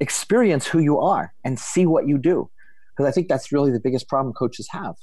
experience 0.00 0.66
who 0.66 0.80
you 0.80 0.98
are 0.98 1.32
and 1.44 1.58
see 1.58 1.86
what 1.86 2.06
you 2.06 2.18
do. 2.18 2.50
Because 2.96 3.08
I 3.08 3.12
think 3.12 3.28
that's 3.28 3.52
really 3.52 3.70
the 3.70 3.80
biggest 3.80 4.08
problem 4.08 4.34
coaches 4.34 4.68
have. 4.72 4.96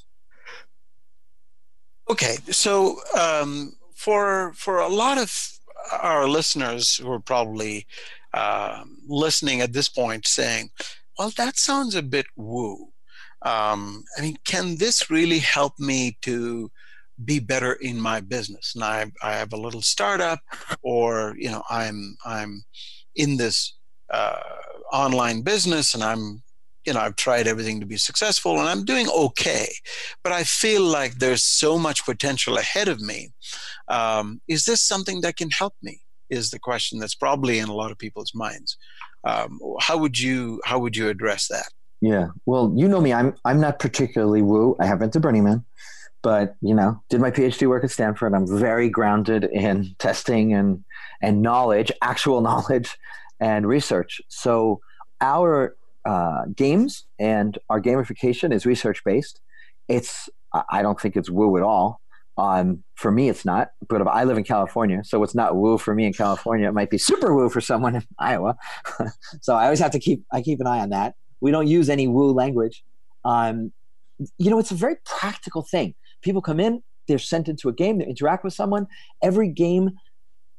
Okay, 2.09 2.37
so 2.51 2.97
um, 3.17 3.73
for 3.95 4.53
for 4.55 4.79
a 4.79 4.89
lot 4.89 5.17
of 5.17 5.31
our 5.91 6.27
listeners 6.27 6.97
who 6.97 7.11
are 7.11 7.19
probably 7.19 7.87
uh, 8.33 8.83
listening 9.07 9.61
at 9.61 9.73
this 9.73 9.87
point, 9.87 10.27
saying, 10.27 10.69
"Well, 11.17 11.31
that 11.37 11.57
sounds 11.57 11.95
a 11.95 12.01
bit 12.03 12.25
woo." 12.35 12.89
Um, 13.43 14.03
I 14.17 14.21
mean, 14.21 14.37
can 14.45 14.77
this 14.77 15.09
really 15.09 15.39
help 15.39 15.79
me 15.79 16.17
to 16.21 16.71
be 17.23 17.39
better 17.39 17.73
in 17.73 17.99
my 17.99 18.19
business? 18.21 18.73
And 18.75 18.83
I, 18.83 19.11
I 19.21 19.33
have 19.33 19.53
a 19.53 19.57
little 19.57 19.81
startup, 19.81 20.39
or 20.81 21.35
you 21.37 21.49
know, 21.51 21.63
I'm 21.69 22.17
I'm 22.25 22.63
in 23.15 23.37
this 23.37 23.75
uh, 24.09 24.39
online 24.91 25.41
business, 25.41 25.93
and 25.93 26.03
I'm 26.03 26.43
you 26.85 26.93
know, 26.93 26.99
I've 26.99 27.15
tried 27.15 27.47
everything 27.47 27.79
to 27.79 27.85
be 27.85 27.97
successful 27.97 28.59
and 28.59 28.67
I'm 28.67 28.85
doing 28.85 29.07
okay, 29.09 29.67
but 30.23 30.33
I 30.33 30.43
feel 30.43 30.81
like 30.81 31.15
there's 31.15 31.43
so 31.43 31.77
much 31.77 32.05
potential 32.05 32.57
ahead 32.57 32.87
of 32.87 32.99
me. 32.99 33.31
Um, 33.87 34.41
is 34.47 34.65
this 34.65 34.81
something 34.81 35.21
that 35.21 35.37
can 35.37 35.49
help 35.49 35.73
me? 35.81 36.01
Is 36.29 36.49
the 36.49 36.59
question 36.59 36.99
that's 36.99 37.15
probably 37.15 37.59
in 37.59 37.69
a 37.69 37.73
lot 37.73 37.91
of 37.91 37.97
people's 37.97 38.31
minds. 38.33 38.77
Um, 39.23 39.59
how 39.79 39.97
would 39.97 40.19
you 40.19 40.61
how 40.65 40.79
would 40.79 40.97
you 40.97 41.09
address 41.09 41.47
that? 41.47 41.67
Yeah, 42.01 42.27
well, 42.45 42.73
you 42.75 42.87
know 42.87 42.99
me. 42.99 43.13
I'm 43.13 43.35
I'm 43.45 43.59
not 43.59 43.79
particularly 43.79 44.41
woo. 44.41 44.75
I 44.79 44.85
have 44.85 44.99
been 44.99 45.11
to 45.11 45.19
Burning 45.19 45.43
Man, 45.43 45.63
but 46.21 46.55
you 46.61 46.73
know, 46.73 47.01
did 47.09 47.21
my 47.21 47.31
PhD 47.31 47.67
work 47.67 47.83
at 47.83 47.91
Stanford. 47.91 48.33
I'm 48.33 48.47
very 48.47 48.89
grounded 48.89 49.45
in 49.45 49.95
testing 49.99 50.53
and 50.53 50.83
and 51.21 51.41
knowledge, 51.41 51.91
actual 52.01 52.41
knowledge, 52.49 52.97
and 53.39 53.67
research. 53.67 54.21
So 54.27 54.81
our 55.21 55.75
uh, 56.05 56.45
games 56.55 57.05
and 57.19 57.57
our 57.69 57.81
gamification 57.81 58.53
is 58.53 58.65
research 58.65 59.03
based. 59.03 59.41
It's 59.87 60.29
I 60.69 60.81
don't 60.81 60.99
think 60.99 61.15
it's 61.15 61.29
woo 61.29 61.57
at 61.57 61.63
all. 61.63 61.99
Um, 62.37 62.83
for 62.95 63.11
me, 63.11 63.29
it's 63.29 63.45
not. 63.45 63.69
But 63.87 64.07
I 64.07 64.23
live 64.23 64.37
in 64.37 64.43
California, 64.43 65.03
so 65.03 65.23
it's 65.23 65.35
not 65.35 65.55
woo 65.55 65.77
for 65.77 65.93
me 65.93 66.05
in 66.05 66.13
California. 66.13 66.67
It 66.67 66.73
might 66.73 66.89
be 66.89 66.97
super 66.97 67.35
woo 67.35 67.49
for 67.49 67.61
someone 67.61 67.95
in 67.97 68.03
Iowa. 68.19 68.55
so 69.41 69.55
I 69.55 69.65
always 69.65 69.79
have 69.79 69.91
to 69.91 69.99
keep 69.99 70.23
I 70.31 70.41
keep 70.41 70.59
an 70.59 70.67
eye 70.67 70.79
on 70.79 70.89
that. 70.89 71.15
We 71.41 71.51
don't 71.51 71.67
use 71.67 71.89
any 71.89 72.07
woo 72.07 72.31
language. 72.31 72.83
Um, 73.25 73.71
you 74.37 74.49
know, 74.49 74.59
it's 74.59 74.71
a 74.71 74.75
very 74.75 74.95
practical 75.05 75.63
thing. 75.63 75.95
People 76.21 76.41
come 76.41 76.59
in, 76.59 76.81
they're 77.07 77.19
sent 77.19 77.49
into 77.49 77.67
a 77.67 77.73
game, 77.73 77.97
they 77.97 78.05
interact 78.05 78.43
with 78.43 78.53
someone. 78.53 78.87
Every 79.21 79.49
game 79.49 79.91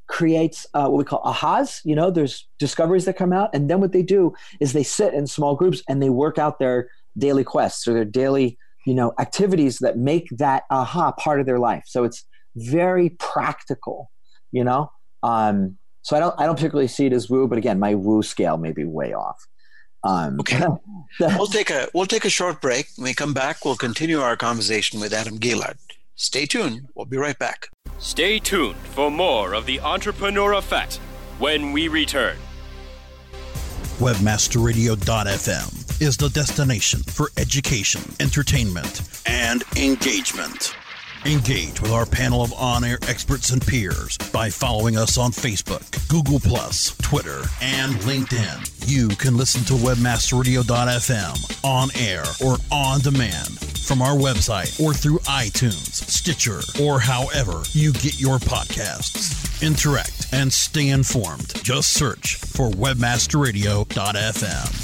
creates 0.06 0.66
uh, 0.74 0.88
what 0.88 0.98
we 0.98 1.04
call 1.04 1.22
ahas. 1.22 1.80
You 1.84 1.94
know, 1.94 2.10
there's 2.10 2.46
discoveries 2.58 3.04
that 3.06 3.16
come 3.16 3.32
out, 3.32 3.50
and 3.54 3.70
then 3.70 3.80
what 3.80 3.92
they 3.92 4.02
do 4.02 4.34
is 4.60 4.72
they 4.72 4.82
sit 4.82 5.14
in 5.14 5.26
small 5.26 5.54
groups 5.56 5.82
and 5.88 6.02
they 6.02 6.10
work 6.10 6.38
out 6.38 6.58
their 6.58 6.88
daily 7.16 7.44
quests 7.44 7.86
or 7.86 7.94
their 7.94 8.04
daily, 8.04 8.58
you 8.86 8.94
know, 8.94 9.12
activities 9.18 9.78
that 9.78 9.96
make 9.96 10.28
that 10.30 10.64
aha 10.70 11.12
part 11.12 11.40
of 11.40 11.46
their 11.46 11.58
life. 11.58 11.84
So 11.86 12.04
it's 12.04 12.24
very 12.56 13.10
practical. 13.10 14.10
You 14.52 14.64
know, 14.64 14.92
um, 15.22 15.78
so 16.02 16.16
I 16.16 16.20
don't 16.20 16.34
I 16.38 16.46
don't 16.46 16.54
particularly 16.54 16.88
see 16.88 17.06
it 17.06 17.12
as 17.12 17.28
woo, 17.28 17.48
but 17.48 17.58
again, 17.58 17.78
my 17.78 17.94
woo 17.94 18.22
scale 18.22 18.56
may 18.56 18.72
be 18.72 18.84
way 18.84 19.14
off. 19.14 19.44
Um, 20.04 20.38
okay, 20.40 20.62
we'll 21.20 21.46
take 21.46 21.70
a 21.70 21.88
we'll 21.94 22.06
take 22.06 22.24
a 22.24 22.30
short 22.30 22.60
break. 22.60 22.88
When 22.96 23.04
we 23.04 23.14
come 23.14 23.32
back, 23.32 23.64
we'll 23.64 23.76
continue 23.76 24.20
our 24.20 24.36
conversation 24.36 25.00
with 25.00 25.12
Adam 25.12 25.38
Gilad. 25.38 25.76
Stay 26.14 26.46
tuned. 26.46 26.88
We'll 26.94 27.06
be 27.06 27.16
right 27.16 27.38
back. 27.38 27.68
Stay 27.98 28.38
tuned 28.38 28.76
for 28.76 29.10
more 29.10 29.54
of 29.54 29.66
the 29.66 29.80
Entrepreneur 29.80 30.52
Effect 30.54 30.96
when 31.38 31.72
we 31.72 31.88
return. 31.88 32.36
Webmasterradio.fm 33.98 36.02
is 36.02 36.16
the 36.16 36.28
destination 36.28 37.00
for 37.04 37.30
education, 37.36 38.02
entertainment, 38.18 39.02
and 39.26 39.62
engagement. 39.76 40.74
Engage 41.24 41.80
with 41.80 41.92
our 41.92 42.04
panel 42.04 42.42
of 42.42 42.52
on 42.54 42.84
air 42.84 42.98
experts 43.08 43.50
and 43.50 43.64
peers 43.66 44.18
by 44.32 44.50
following 44.50 44.98
us 44.98 45.16
on 45.16 45.30
Facebook, 45.30 45.82
Google, 46.08 46.40
Twitter, 47.00 47.42
and 47.62 47.94
LinkedIn. 48.02 48.90
You 48.90 49.08
can 49.08 49.36
listen 49.36 49.64
to 49.64 49.72
WebmasterRadio.fm 49.74 51.64
on 51.64 51.88
air 51.94 52.24
or 52.44 52.58
on 52.70 53.00
demand 53.00 53.73
from 53.84 54.02
our 54.02 54.16
website 54.16 54.82
or 54.82 54.94
through 54.94 55.18
iTunes, 55.20 55.94
Stitcher, 55.94 56.60
or 56.82 56.98
however 56.98 57.62
you 57.72 57.92
get 57.92 58.20
your 58.20 58.38
podcasts. 58.38 59.62
Interact 59.62 60.26
and 60.32 60.52
stay 60.52 60.88
informed. 60.88 61.54
Just 61.62 61.92
search 61.92 62.34
for 62.36 62.70
WebmasterRadio.fm. 62.70 64.83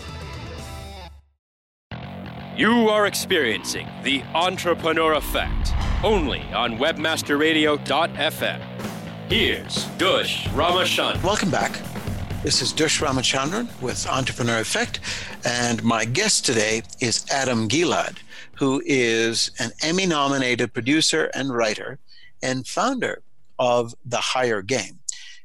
You 2.61 2.89
are 2.89 3.07
experiencing 3.07 3.87
the 4.03 4.21
Entrepreneur 4.35 5.13
Effect 5.13 5.73
only 6.03 6.41
on 6.53 6.77
WebmasterRadio.fm. 6.77 8.61
Here's 9.27 9.85
Dush 9.97 10.45
Ramachandran. 10.49 11.23
Welcome 11.23 11.49
back. 11.49 11.81
This 12.43 12.61
is 12.61 12.71
Dush 12.71 13.01
Ramachandran 13.01 13.67
with 13.81 14.05
Entrepreneur 14.05 14.59
Effect, 14.59 14.99
and 15.43 15.83
my 15.83 16.05
guest 16.05 16.45
today 16.45 16.83
is 16.99 17.25
Adam 17.31 17.67
Gilad 17.67 18.19
who 18.57 18.79
is 18.85 19.49
an 19.57 19.71
Emmy 19.81 20.05
nominated 20.05 20.71
producer 20.71 21.31
and 21.33 21.49
writer 21.49 21.97
and 22.43 22.67
founder 22.67 23.23
of 23.57 23.95
The 24.05 24.17
Higher 24.17 24.61
Game. 24.61 24.99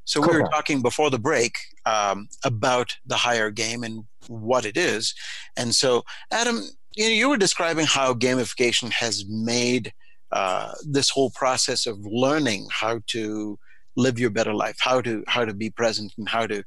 So 0.04 0.20
we 0.20 0.38
were 0.38 0.46
talking 0.48 0.82
before 0.82 1.08
the 1.08 1.18
break 1.18 1.56
um, 1.86 2.28
about 2.44 2.96
the 3.06 3.16
higher 3.16 3.50
game 3.50 3.82
and 3.82 4.04
what 4.28 4.64
it 4.64 4.76
is. 4.76 5.14
And 5.56 5.74
so, 5.74 6.04
Adam, 6.30 6.62
you 6.96 7.04
know, 7.04 7.14
you 7.14 7.28
were 7.28 7.36
describing 7.36 7.86
how 7.86 8.14
gamification 8.14 8.90
has 8.90 9.24
made 9.28 9.92
uh, 10.32 10.72
this 10.84 11.10
whole 11.10 11.30
process 11.30 11.86
of 11.86 11.98
learning 12.04 12.66
how 12.70 13.00
to 13.08 13.58
live 13.96 14.18
your 14.18 14.30
better 14.30 14.52
life, 14.52 14.76
how 14.80 15.00
to 15.00 15.22
how 15.26 15.44
to 15.44 15.54
be 15.54 15.70
present, 15.70 16.12
and 16.18 16.28
how 16.28 16.46
to 16.46 16.62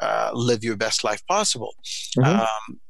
uh, 0.00 0.30
live 0.34 0.64
your 0.64 0.76
best 0.76 1.04
life 1.04 1.22
possible. 1.26 1.74
Mm-hmm. 2.18 2.40
Um, 2.40 2.80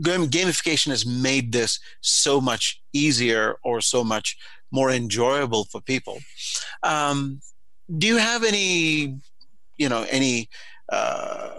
gamification 0.00 0.88
has 0.88 1.04
made 1.04 1.52
this 1.52 1.78
so 2.00 2.40
much 2.40 2.80
easier 2.92 3.56
or 3.64 3.80
so 3.80 4.04
much 4.04 4.36
more 4.70 4.90
enjoyable 4.90 5.64
for 5.64 5.80
people. 5.80 6.18
Um, 6.82 7.40
do 7.96 8.06
you 8.06 8.18
have 8.18 8.44
any, 8.44 9.18
you 9.76 9.88
know, 9.88 10.06
any 10.10 10.48
uh, 10.90 11.50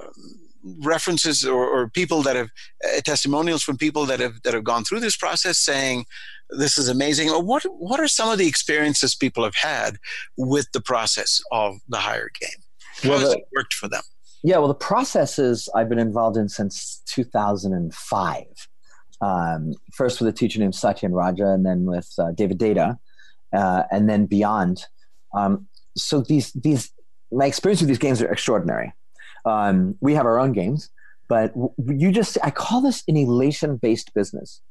references 0.64 1.46
or, 1.46 1.66
or, 1.66 1.90
people 1.90 2.22
that 2.24 2.36
have 2.36 2.50
uh, 2.84 3.02
testimonials 3.02 3.64
from 3.64 3.78
people 3.78 4.06
that 4.06 4.20
have 4.20 4.42
that 4.44 4.54
have 4.54 4.64
gone 4.64 4.84
through 4.84 5.00
this 5.00 5.16
process 5.16 5.58
saying 5.58 6.06
this 6.50 6.78
is 6.78 6.88
amazing? 6.88 7.30
Or 7.30 7.42
what 7.42 7.64
what 7.64 8.00
are 8.00 8.08
some 8.08 8.30
of 8.30 8.38
the 8.38 8.48
experiences 8.48 9.16
people 9.16 9.44
have 9.44 9.56
had 9.56 9.98
with 10.38 10.72
the 10.72 10.82
process 10.82 11.42
of 11.52 11.78
the 11.88 11.98
higher 11.98 12.30
game? 12.40 12.50
How 13.04 13.10
well, 13.10 13.20
has 13.20 13.34
it 13.34 13.44
worked 13.56 13.74
for 13.74 13.88
them? 13.88 14.02
Yeah, 14.44 14.58
well, 14.58 14.68
the 14.68 14.76
processes 14.76 15.70
I've 15.76 15.90
been 15.90 16.00
involved 16.00 16.38
in 16.38 16.50
since 16.50 17.02
2005. 17.08 18.46
Um, 19.22 19.74
first 19.94 20.22
with 20.22 20.30
a 20.30 20.32
teacher 20.32 20.60
named 20.60 20.74
Satyen 20.74 21.12
Raja, 21.12 21.48
and 21.48 21.66
then 21.66 21.84
with 21.86 22.10
uh, 22.18 22.32
David 22.32 22.58
Deida 22.58 22.98
uh, 23.54 23.84
and 23.92 24.10
then 24.10 24.26
beyond. 24.26 24.86
Um, 25.34 25.68
so 25.96 26.22
these 26.22 26.52
these 26.54 26.92
my 27.32 27.46
experience 27.46 27.82
with 27.82 27.88
these 27.88 27.98
games 27.98 28.22
are 28.22 28.32
extraordinary. 28.32 28.94
Um, 29.50 29.96
we 30.00 30.14
have 30.14 30.26
our 30.26 30.40
own 30.40 30.52
games, 30.52 30.90
but 31.28 31.54
you 31.88 32.12
just 32.12 32.38
I 32.44 32.52
call 32.52 32.82
this 32.82 33.04
an 33.08 33.18
elation 33.18 33.78
based 33.78 34.14
business, 34.14 34.62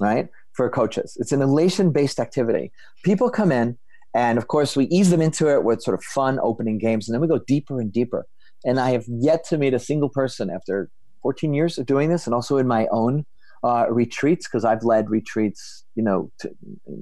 right? 0.00 0.28
For 0.54 0.68
coaches, 0.70 1.16
it's 1.20 1.32
an 1.32 1.42
elation 1.42 1.92
based 1.92 2.18
activity. 2.18 2.72
People 3.04 3.30
come 3.30 3.52
in, 3.52 3.76
and 4.14 4.38
of 4.38 4.48
course 4.48 4.74
we 4.76 4.86
ease 4.86 5.10
them 5.10 5.20
into 5.20 5.48
it 5.48 5.64
with 5.64 5.82
sort 5.82 5.98
of 5.98 6.02
fun 6.02 6.38
opening 6.42 6.78
games, 6.78 7.08
and 7.08 7.14
then 7.14 7.20
we 7.20 7.28
go 7.28 7.40
deeper 7.46 7.80
and 7.80 7.92
deeper. 7.92 8.26
And 8.64 8.80
I 8.80 8.90
have 8.90 9.04
yet 9.08 9.44
to 9.48 9.58
meet 9.58 9.74
a 9.74 9.78
single 9.78 10.08
person 10.08 10.48
after 10.48 10.88
14 11.22 11.52
years 11.52 11.78
of 11.78 11.86
doing 11.86 12.08
this, 12.08 12.26
and 12.26 12.34
also 12.34 12.56
in 12.56 12.66
my 12.66 12.86
own 12.90 13.26
uh, 13.64 13.86
retreats 13.90 14.46
because 14.48 14.64
I've 14.64 14.82
led 14.82 15.10
retreats, 15.10 15.84
you 15.94 16.02
know, 16.02 16.30
to, 16.40 16.50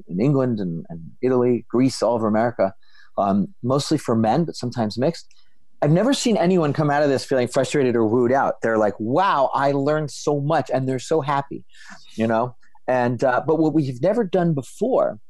in 0.09 0.21
England 0.21 0.61
and, 0.61 0.85
and, 0.89 1.01
Italy, 1.23 1.65
Greece, 1.69 2.03
all 2.03 2.15
over 2.15 2.27
America, 2.27 2.75
um, 3.17 3.55
mostly 3.63 3.99
for 3.99 4.15
men, 4.15 4.45
but 4.45 4.57
sometimes 4.57 4.99
mixed. 4.99 5.27
I've 5.83 5.91
never 5.91 6.13
seen 6.13 6.37
anyone 6.37 6.73
come 6.73 6.91
out 6.91 7.03
of 7.03 7.09
this 7.09 7.25
feeling 7.25 7.49
frustrated 7.49 7.97
or 7.97 8.07
wooed 8.07 8.33
out. 8.33 8.61
They're 8.63 8.79
like, 8.79 8.95
"Wow, 8.99 9.51
I 9.55 9.73
learned 9.73 10.11
so 10.11 10.41
much," 10.41 10.71
and 10.73 10.89
they're 10.89 10.99
so 10.99 11.21
happy, 11.21 11.65
you 12.15 12.27
know. 12.27 12.57
And 12.87 13.23
uh, 13.25 13.43
but 13.47 13.59
what 13.59 13.73
we've 13.73 14.01
never 14.03 14.25
done 14.25 14.53
before 14.53 15.21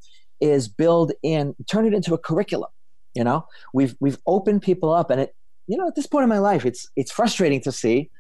is 0.40 0.69
build 0.69 1.12
in, 1.23 1.54
turn 1.71 1.87
it 1.87 1.95
into 1.95 2.14
a 2.14 2.19
curriculum. 2.19 2.71
You 3.14 3.25
know, 3.25 3.47
we've 3.75 3.95
we've 4.00 4.19
opened 4.26 4.62
people 4.62 4.92
up, 4.92 5.11
and 5.11 5.21
it 5.21 5.35
you 5.71 5.76
know, 5.76 5.87
at 5.87 5.95
this 5.95 6.07
point 6.07 6.25
in 6.25 6.28
my 6.28 6.40
life, 6.40 6.66
it's 6.66 6.88
it's 6.97 7.12
frustrating 7.12 7.61
to 7.61 7.71
see, 7.71 8.11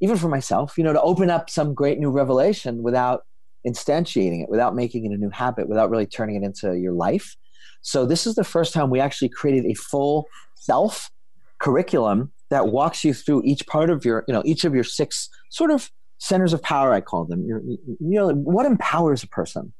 even 0.00 0.16
for 0.16 0.28
myself, 0.28 0.78
you 0.78 0.84
know, 0.84 0.92
to 0.92 1.02
open 1.02 1.30
up 1.30 1.50
some 1.50 1.74
great 1.74 1.98
new 1.98 2.10
revelation 2.10 2.84
without 2.84 3.24
instantiating 3.66 4.40
it, 4.42 4.48
without 4.48 4.76
making 4.76 5.04
it 5.06 5.12
a 5.12 5.16
new 5.16 5.30
habit, 5.30 5.68
without 5.68 5.90
really 5.90 6.06
turning 6.06 6.36
it 6.36 6.44
into 6.44 6.78
your 6.78 6.92
life. 6.92 7.36
So 7.80 8.06
this 8.06 8.24
is 8.24 8.36
the 8.36 8.44
first 8.44 8.72
time 8.72 8.88
we 8.88 9.00
actually 9.00 9.30
created 9.30 9.66
a 9.66 9.74
full 9.74 10.26
self 10.54 11.10
curriculum 11.62 12.32
that 12.50 12.68
walks 12.68 13.04
you 13.04 13.14
through 13.14 13.42
each 13.44 13.66
part 13.66 13.88
of 13.88 14.04
your, 14.04 14.24
you 14.28 14.34
know, 14.34 14.42
each 14.44 14.64
of 14.64 14.74
your 14.74 14.84
six 14.84 15.30
sort 15.50 15.70
of 15.70 15.90
centers 16.18 16.52
of 16.52 16.62
power. 16.62 16.92
I 16.92 17.00
call 17.00 17.24
them. 17.24 17.44
You're, 17.46 17.62
you 17.62 17.96
know, 18.00 18.30
what 18.30 18.66
empowers 18.66 19.22
a 19.22 19.28
person 19.28 19.72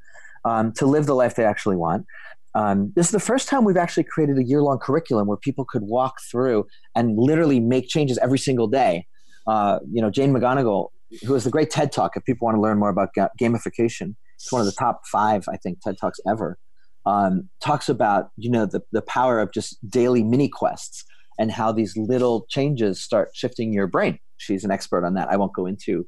um, 0.44 0.72
to 0.74 0.86
live 0.86 1.06
the 1.06 1.14
life 1.14 1.34
they 1.34 1.45
actually 1.45 1.76
want. 1.76 2.06
Um, 2.54 2.92
this 2.95 3.06
is 3.06 3.12
the 3.12 3.21
first 3.21 3.49
time 3.49 3.64
we've 3.64 3.76
actually 3.76 4.04
created 4.04 4.38
a 4.38 4.45
year 4.45 4.62
long 4.62 4.78
curriculum 4.78 5.26
where 5.26 5.38
people 5.38 5.64
could 5.64 5.82
walk 5.82 6.16
through 6.30 6.66
and 6.95 7.18
literally 7.18 7.60
make 7.60 7.88
changes 7.88 8.18
every 8.18 8.38
single 8.38 8.68
day. 8.68 9.06
Uh, 9.47 9.78
you 9.90 10.00
know, 10.00 10.10
Jane 10.10 10.32
McGonigal, 10.32 10.88
who 11.26 11.32
has 11.34 11.45
the 11.45 11.50
great 11.50 11.71
TED 11.71 11.92
Talk, 11.92 12.16
if 12.16 12.25
people 12.25 12.47
want 12.47 12.56
to 12.56 12.60
learn 12.60 12.78
more 12.78 12.90
about 12.90 13.08
ga- 13.14 13.28
gamification, 13.40 14.14
it's 14.36 14.52
one 14.52 14.60
of 14.60 14.66
the 14.66 14.76
top 14.78 15.00
five, 15.10 15.45
I 15.49 15.56
think, 15.56 15.80
TED 15.80 15.97
Talks 16.00 16.21
ever. 16.28 16.58
Um, 17.04 17.49
talks 17.60 17.88
about 17.88 18.28
you 18.36 18.49
know 18.49 18.64
the, 18.64 18.80
the 18.92 19.02
power 19.02 19.40
of 19.40 19.52
just 19.52 19.76
daily 19.90 20.23
mini 20.23 20.49
quests 20.49 21.04
and 21.43 21.50
how 21.50 21.73
these 21.73 21.97
little 21.97 22.47
changes 22.49 23.02
start 23.02 23.31
shifting 23.35 23.73
your 23.73 23.89
brain. 23.89 24.17
She's 24.37 24.63
an 24.63 24.71
expert 24.71 25.05
on 25.05 25.15
that. 25.15 25.28
I 25.28 25.37
won't 25.37 25.52
go 25.52 25.67
into 25.67 26.07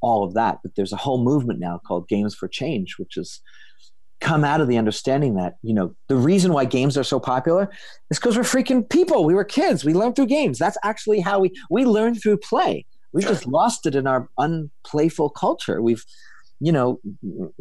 all 0.00 0.22
of 0.22 0.34
that, 0.34 0.58
but 0.62 0.76
there's 0.76 0.92
a 0.92 0.96
whole 0.96 1.20
movement 1.24 1.58
now 1.58 1.80
called 1.84 2.06
Games 2.06 2.36
for 2.36 2.46
Change, 2.46 2.94
which 2.96 3.14
has 3.16 3.40
come 4.20 4.44
out 4.44 4.60
of 4.60 4.68
the 4.68 4.78
understanding 4.78 5.34
that 5.34 5.56
you 5.62 5.74
know 5.74 5.92
the 6.08 6.14
reason 6.14 6.52
why 6.52 6.64
games 6.64 6.96
are 6.96 7.04
so 7.04 7.18
popular 7.18 7.68
is 8.10 8.18
because 8.18 8.36
we're 8.36 8.44
freaking 8.44 8.88
people 8.88 9.26
we 9.26 9.34
were 9.34 9.44
kids 9.44 9.84
we 9.84 9.92
learned 9.92 10.16
through 10.16 10.24
games 10.24 10.58
that's 10.58 10.78
actually 10.82 11.20
how 11.20 11.38
we 11.38 11.52
we 11.68 11.84
learned 11.84 12.18
through 12.22 12.38
play 12.38 12.86
we 13.12 13.20
sure. 13.20 13.32
just 13.32 13.46
lost 13.46 13.84
it 13.84 13.94
in 13.94 14.06
our 14.06 14.26
unplayful 14.38 15.28
culture 15.28 15.82
we've 15.82 16.02
you 16.60 16.72
know 16.72 16.98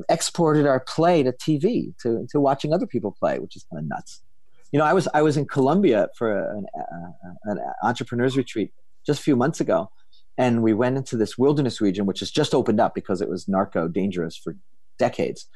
exported 0.09 0.65
our 0.65 0.79
play 0.79 1.23
to 1.23 1.33
tv 1.33 1.93
to, 2.01 2.25
to 2.29 2.39
watching 2.39 2.73
other 2.73 2.87
people 2.87 3.13
play 3.19 3.37
which 3.37 3.57
is 3.57 3.65
kind 3.69 3.83
of 3.83 3.89
nuts 3.89 4.21
you 4.71 4.79
know 4.79 4.85
i 4.85 4.93
was 4.93 5.07
i 5.13 5.21
was 5.21 5.37
in 5.37 5.45
colombia 5.45 6.07
for 6.17 6.37
an, 6.37 6.65
uh, 6.77 7.31
an 7.43 7.59
entrepreneurs 7.83 8.35
retreat 8.37 8.71
just 9.05 9.19
a 9.19 9.23
few 9.23 9.35
months 9.35 9.59
ago 9.59 9.89
and 10.37 10.63
we 10.63 10.73
went 10.73 10.97
into 10.97 11.15
this 11.15 11.37
wilderness 11.37 11.79
region 11.79 12.05
which 12.05 12.19
has 12.19 12.31
just 12.31 12.53
opened 12.53 12.79
up 12.79 12.93
because 12.93 13.21
it 13.21 13.29
was 13.29 13.47
narco 13.47 13.87
dangerous 13.87 14.37
for 14.37 14.55
decades 14.97 15.47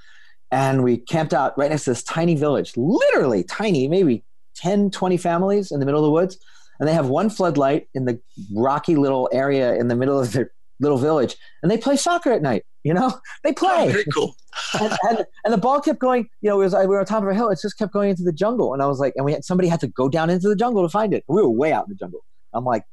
and 0.51 0.83
we 0.83 0.97
camped 0.97 1.33
out 1.33 1.57
right 1.57 1.69
next 1.69 1.83
to 1.83 1.91
this 1.91 2.03
tiny 2.03 2.35
village, 2.35 2.73
literally 2.75 3.43
tiny, 3.43 3.87
maybe 3.87 4.23
10, 4.55 4.89
20 4.91 5.17
families 5.17 5.71
in 5.71 5.79
the 5.79 5.85
middle 5.85 6.01
of 6.01 6.05
the 6.05 6.11
woods. 6.11 6.37
And 6.79 6.87
they 6.87 6.93
have 6.93 7.07
one 7.07 7.29
floodlight 7.29 7.87
in 7.93 8.05
the 8.05 8.19
rocky 8.53 8.95
little 8.95 9.29
area 9.31 9.75
in 9.75 9.89
the 9.89 9.95
middle 9.95 10.19
of 10.19 10.31
their 10.31 10.51
little 10.79 10.97
village. 10.97 11.35
And 11.61 11.71
they 11.71 11.77
play 11.77 11.95
soccer 11.95 12.31
at 12.31 12.41
night, 12.41 12.63
you 12.83 12.93
know? 12.93 13.19
They 13.43 13.53
play. 13.53 13.87
Oh, 13.87 13.89
very 13.89 14.05
cool. 14.13 14.35
and, 14.81 14.97
and, 15.07 15.25
and, 15.45 15.53
the 15.53 15.57
ball 15.57 15.79
kept 15.79 15.99
going, 15.99 16.27
you 16.41 16.49
know, 16.49 16.59
it 16.59 16.65
was, 16.65 16.73
we 16.73 16.87
were 16.87 16.99
on 16.99 17.05
top 17.05 17.23
of 17.23 17.29
a 17.29 17.33
hill. 17.33 17.49
It 17.49 17.59
just 17.61 17.77
kept 17.77 17.93
going 17.93 18.09
into 18.09 18.23
the 18.23 18.33
jungle. 18.33 18.73
And 18.73 18.81
I 18.81 18.87
was 18.87 18.99
like, 18.99 19.13
and 19.15 19.25
we 19.25 19.31
had, 19.31 19.45
somebody 19.45 19.69
had 19.69 19.79
to 19.81 19.87
go 19.87 20.09
down 20.09 20.29
into 20.29 20.49
the 20.49 20.55
jungle 20.55 20.83
to 20.83 20.89
find 20.89 21.13
it. 21.13 21.23
We 21.27 21.41
were 21.41 21.49
way 21.49 21.71
out 21.71 21.85
in 21.85 21.89
the 21.89 21.95
jungle. 21.95 22.19
I'm 22.53 22.65
like, 22.65 22.83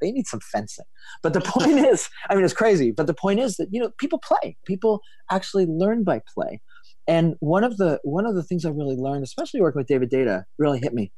they 0.00 0.10
need 0.10 0.26
some 0.26 0.40
fencing. 0.40 0.86
But 1.22 1.34
the 1.34 1.40
point 1.40 1.78
is, 1.86 2.08
I 2.30 2.34
mean, 2.34 2.44
it's 2.44 2.54
crazy. 2.54 2.92
But 2.92 3.06
the 3.06 3.14
point 3.14 3.40
is 3.40 3.56
that, 3.56 3.68
you 3.70 3.80
know, 3.80 3.90
people 3.98 4.18
play. 4.18 4.56
People 4.64 5.00
actually 5.30 5.66
learn 5.66 6.02
by 6.04 6.22
play. 6.34 6.60
And 7.06 7.34
one 7.40 7.64
of 7.64 7.76
the 7.76 7.98
one 8.04 8.24
of 8.24 8.34
the 8.34 8.42
things 8.42 8.64
I 8.64 8.70
really 8.70 8.94
learned, 8.94 9.24
especially 9.24 9.60
working 9.60 9.80
with 9.80 9.88
David 9.88 10.10
Deida, 10.10 10.44
really 10.58 10.78
hit 10.78 10.94
me, 10.94 11.10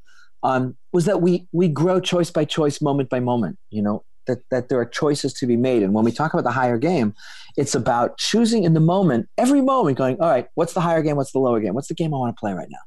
um, 0.43 0.77
was 0.93 1.05
that 1.05 1.21
we 1.21 1.47
we 1.53 1.69
grow 1.69 2.01
choice 2.01 2.31
by 2.31 2.45
choice, 2.45 2.81
moment 2.81 3.11
by 3.11 3.21
moment. 3.21 3.59
You 3.71 3.83
know 3.83 4.05
that 4.27 4.39
that 4.51 4.69
there 4.69 4.79
are 4.79 4.87
choices 4.87 5.33
to 5.35 5.47
be 5.47 5.57
made, 5.57 5.83
and 5.83 5.95
when 5.95 6.05
we 6.05 6.13
talk 6.13 6.33
about 6.33 6.45
the 6.45 6.51
higher 6.53 6.79
game, 6.79 7.15
it's 7.57 7.75
about 7.75 8.19
choosing 8.19 8.65
in 8.65 8.75
the 8.75 8.81
moment, 8.81 9.29
every 9.39 9.61
moment, 9.61 9.99
going, 9.99 10.21
all 10.21 10.29
right, 10.29 10.47
what's 10.55 10.73
the 10.73 10.81
higher 10.81 11.03
game? 11.03 11.17
What's 11.17 11.33
the 11.33 11.39
lower 11.39 11.61
game? 11.61 11.75
What's 11.75 11.89
the 11.89 11.95
game 11.95 12.15
I 12.15 12.19
want 12.19 12.37
to 12.37 12.41
play 12.41 12.53
right 12.53 12.69
now? 12.71 12.79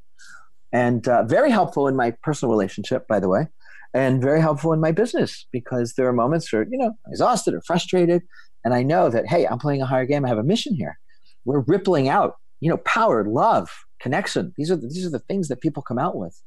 And 0.71 1.07
uh, 1.07 1.23
very 1.23 1.51
helpful 1.51 1.87
in 1.87 1.95
my 1.95 2.11
personal 2.23 2.51
relationship, 2.51 3.07
by 3.07 3.19
the 3.19 3.29
way, 3.29 3.47
and 3.93 4.21
very 4.21 4.41
helpful 4.41 4.73
in 4.73 4.79
my 4.79 4.91
business 4.91 5.45
because 5.51 5.93
there 5.93 6.07
are 6.07 6.13
moments 6.13 6.51
where 6.51 6.65
you 6.69 6.77
know 6.77 6.91
exhausted 7.07 7.53
or 7.53 7.61
frustrated, 7.61 8.23
and 8.63 8.73
I 8.73 8.83
know 8.83 9.09
that 9.09 9.27
hey, 9.27 9.45
I'm 9.45 9.59
playing 9.59 9.81
a 9.81 9.85
higher 9.85 10.05
game. 10.05 10.25
I 10.25 10.29
have 10.29 10.37
a 10.37 10.43
mission 10.43 10.75
here. 10.75 10.97
We're 11.45 11.59
rippling 11.59 12.09
out 12.09 12.35
you 12.65 12.69
know, 12.69 12.77
power, 12.77 13.23
love, 13.25 13.69
connection. 13.99 14.53
These 14.57 14.71
are 14.71 14.75
the, 14.75 14.87
these 14.87 15.05
are 15.05 15.11
the 15.11 15.19
things 15.19 15.47
that 15.49 15.61
people 15.61 15.83
come 15.83 15.99
out 15.99 16.15
with. 16.15 16.41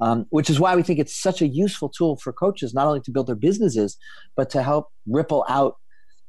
Um, 0.00 0.26
which 0.30 0.50
is 0.50 0.58
why 0.58 0.74
we 0.74 0.82
think 0.82 0.98
it's 0.98 1.16
such 1.16 1.40
a 1.40 1.46
useful 1.46 1.88
tool 1.88 2.16
for 2.16 2.32
coaches, 2.32 2.74
not 2.74 2.86
only 2.86 3.00
to 3.00 3.10
build 3.12 3.28
their 3.28 3.36
businesses, 3.36 3.96
but 4.36 4.50
to 4.50 4.62
help 4.62 4.88
ripple 5.06 5.44
out, 5.48 5.76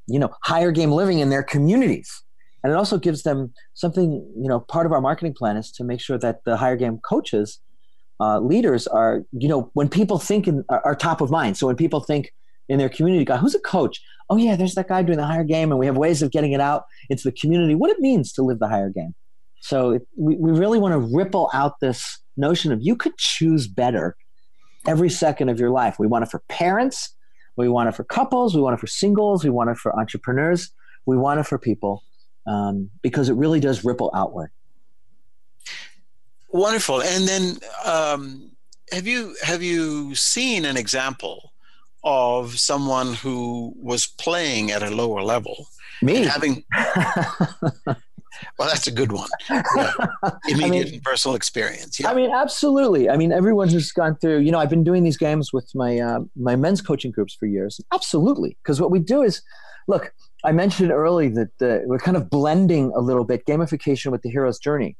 you 0.08 0.20
know, 0.20 0.30
higher 0.44 0.72
game 0.72 0.92
living 0.92 1.20
in 1.20 1.30
their 1.30 1.44
communities. 1.44 2.24
And 2.64 2.72
it 2.72 2.76
also 2.76 2.98
gives 2.98 3.24
them 3.24 3.54
something, 3.74 4.12
you 4.38 4.48
know, 4.48 4.60
part 4.60 4.86
of 4.86 4.92
our 4.92 5.02
marketing 5.02 5.34
plan 5.34 5.58
is 5.58 5.72
to 5.74 5.84
make 5.84 6.00
sure 6.00 6.18
that 6.20 6.44
the 6.46 6.58
higher 6.58 6.76
game 6.76 7.00
coaches, 7.00 7.60
uh, 8.20 8.40
leaders 8.40 8.88
are, 8.88 9.24
you 9.32 9.48
know, 9.48 9.72
when 9.74 9.90
people 9.90 10.20
think 10.20 10.48
in, 10.48 10.64
are, 10.70 10.82
are 10.86 10.96
top 10.96 11.22
of 11.22 11.30
mind. 11.30 11.58
So 11.58 11.68
when 11.68 11.76
people 11.76 12.00
think 12.00 12.32
in 12.70 12.78
their 12.80 12.90
community, 12.90 13.26
God, 13.26 13.38
who's 13.38 13.56
a 13.56 13.60
coach? 13.60 14.02
Oh 14.30 14.38
yeah, 14.38 14.56
there's 14.56 14.76
that 14.76 14.88
guy 14.88 15.04
doing 15.04 15.18
the 15.18 15.26
higher 15.26 15.44
game, 15.44 15.72
and 15.72 15.80
we 15.80 15.86
have 15.86 15.98
ways 15.98 16.22
of 16.24 16.32
getting 16.32 16.54
it 16.54 16.62
out 16.62 16.84
into 17.10 17.24
the 17.24 17.32
community. 17.32 17.76
What 17.76 17.92
it 17.92 18.00
means 18.00 18.32
to 18.34 18.42
live 18.42 18.60
the 18.60 18.68
higher 18.68 18.90
game. 18.90 19.14
So 19.62 19.92
it, 19.92 20.08
we, 20.18 20.36
we 20.36 20.52
really 20.52 20.80
want 20.80 20.94
to 20.94 21.16
ripple 21.16 21.50
out 21.54 21.80
this 21.82 22.20
notion 22.38 22.72
of 22.72 22.80
you 22.82 22.96
could 22.96 23.18
choose 23.18 23.68
better 23.68 24.16
every 24.88 25.10
second 25.10 25.50
of 25.50 25.60
your 25.60 25.70
life. 25.70 25.98
We 26.00 26.08
want 26.08 26.24
it 26.24 26.32
for 26.32 26.44
parents, 26.48 27.16
we 27.56 27.70
want 27.70 27.90
it 27.90 27.96
for 27.96 28.04
couples, 28.04 28.56
we 28.56 28.62
want 28.62 28.76
it 28.76 28.80
for 28.80 28.88
singles, 28.88 29.44
we 29.44 29.50
want 29.50 29.70
it 29.70 29.78
for 29.78 29.98
entrepreneurs, 29.98 30.72
we 31.06 31.18
want 31.18 31.40
it 31.40 31.44
for 31.44 31.58
people 31.58 32.04
um, 32.48 32.90
because 33.02 33.30
it 33.30 33.36
really 33.36 33.60
does 33.60 33.84
ripple 33.84 34.12
outward. 34.16 34.50
Wonderful. 36.50 37.02
And 37.02 37.28
then 37.28 37.58
um, 37.84 38.52
have 38.92 39.08
you 39.08 39.36
have 39.42 39.62
you 39.62 40.16
seen 40.16 40.66
an 40.66 40.78
example 40.78 41.52
of 42.04 42.60
someone 42.60 43.14
who 43.16 43.74
was 43.76 44.06
playing 44.06 44.72
at 44.72 44.84
a 44.84 44.90
lower 44.90 45.22
level? 45.22 45.68
Me 46.02 46.24
having. 46.24 46.64
well, 48.58 48.68
that's 48.68 48.88
a 48.88 48.92
good 48.92 49.12
one. 49.12 49.30
Yeah. 49.50 49.94
Immediate 50.48 50.88
I 50.88 50.92
mean, 50.92 51.02
personal 51.02 51.36
experience. 51.36 52.00
Yeah. 52.00 52.12
I 52.12 52.14
mean, 52.14 52.32
absolutely. 52.32 53.10
I 53.10 53.18
mean, 53.18 53.32
everyone 53.32 53.70
who's 53.70 53.92
gone 53.92 54.16
through. 54.18 54.40
You 54.40 54.52
know, 54.52 54.60
I've 54.60 54.70
been 54.70 54.84
doing 54.84 55.04
these 55.04 55.18
games 55.18 55.52
with 55.54 55.70
my 55.76 56.00
uh, 56.00 56.20
my 56.36 56.56
men's 56.56 56.82
coaching 56.82 57.12
groups 57.12 57.34
for 57.34 57.46
years. 57.46 57.80
Absolutely, 57.94 58.58
because 58.64 58.80
what 58.82 58.92
we 58.92 59.00
do 59.00 59.22
is, 59.22 59.42
look. 59.88 60.14
I 60.44 60.52
mentioned 60.52 60.92
early 60.92 61.30
that 61.30 61.60
uh, 61.60 61.80
we're 61.86 61.98
kind 61.98 62.16
of 62.16 62.30
blending 62.30 62.92
a 62.96 63.00
little 63.00 63.24
bit 63.24 63.48
gamification 63.48 64.12
with 64.12 64.22
the 64.22 64.30
hero's 64.30 64.60
journey 64.60 64.96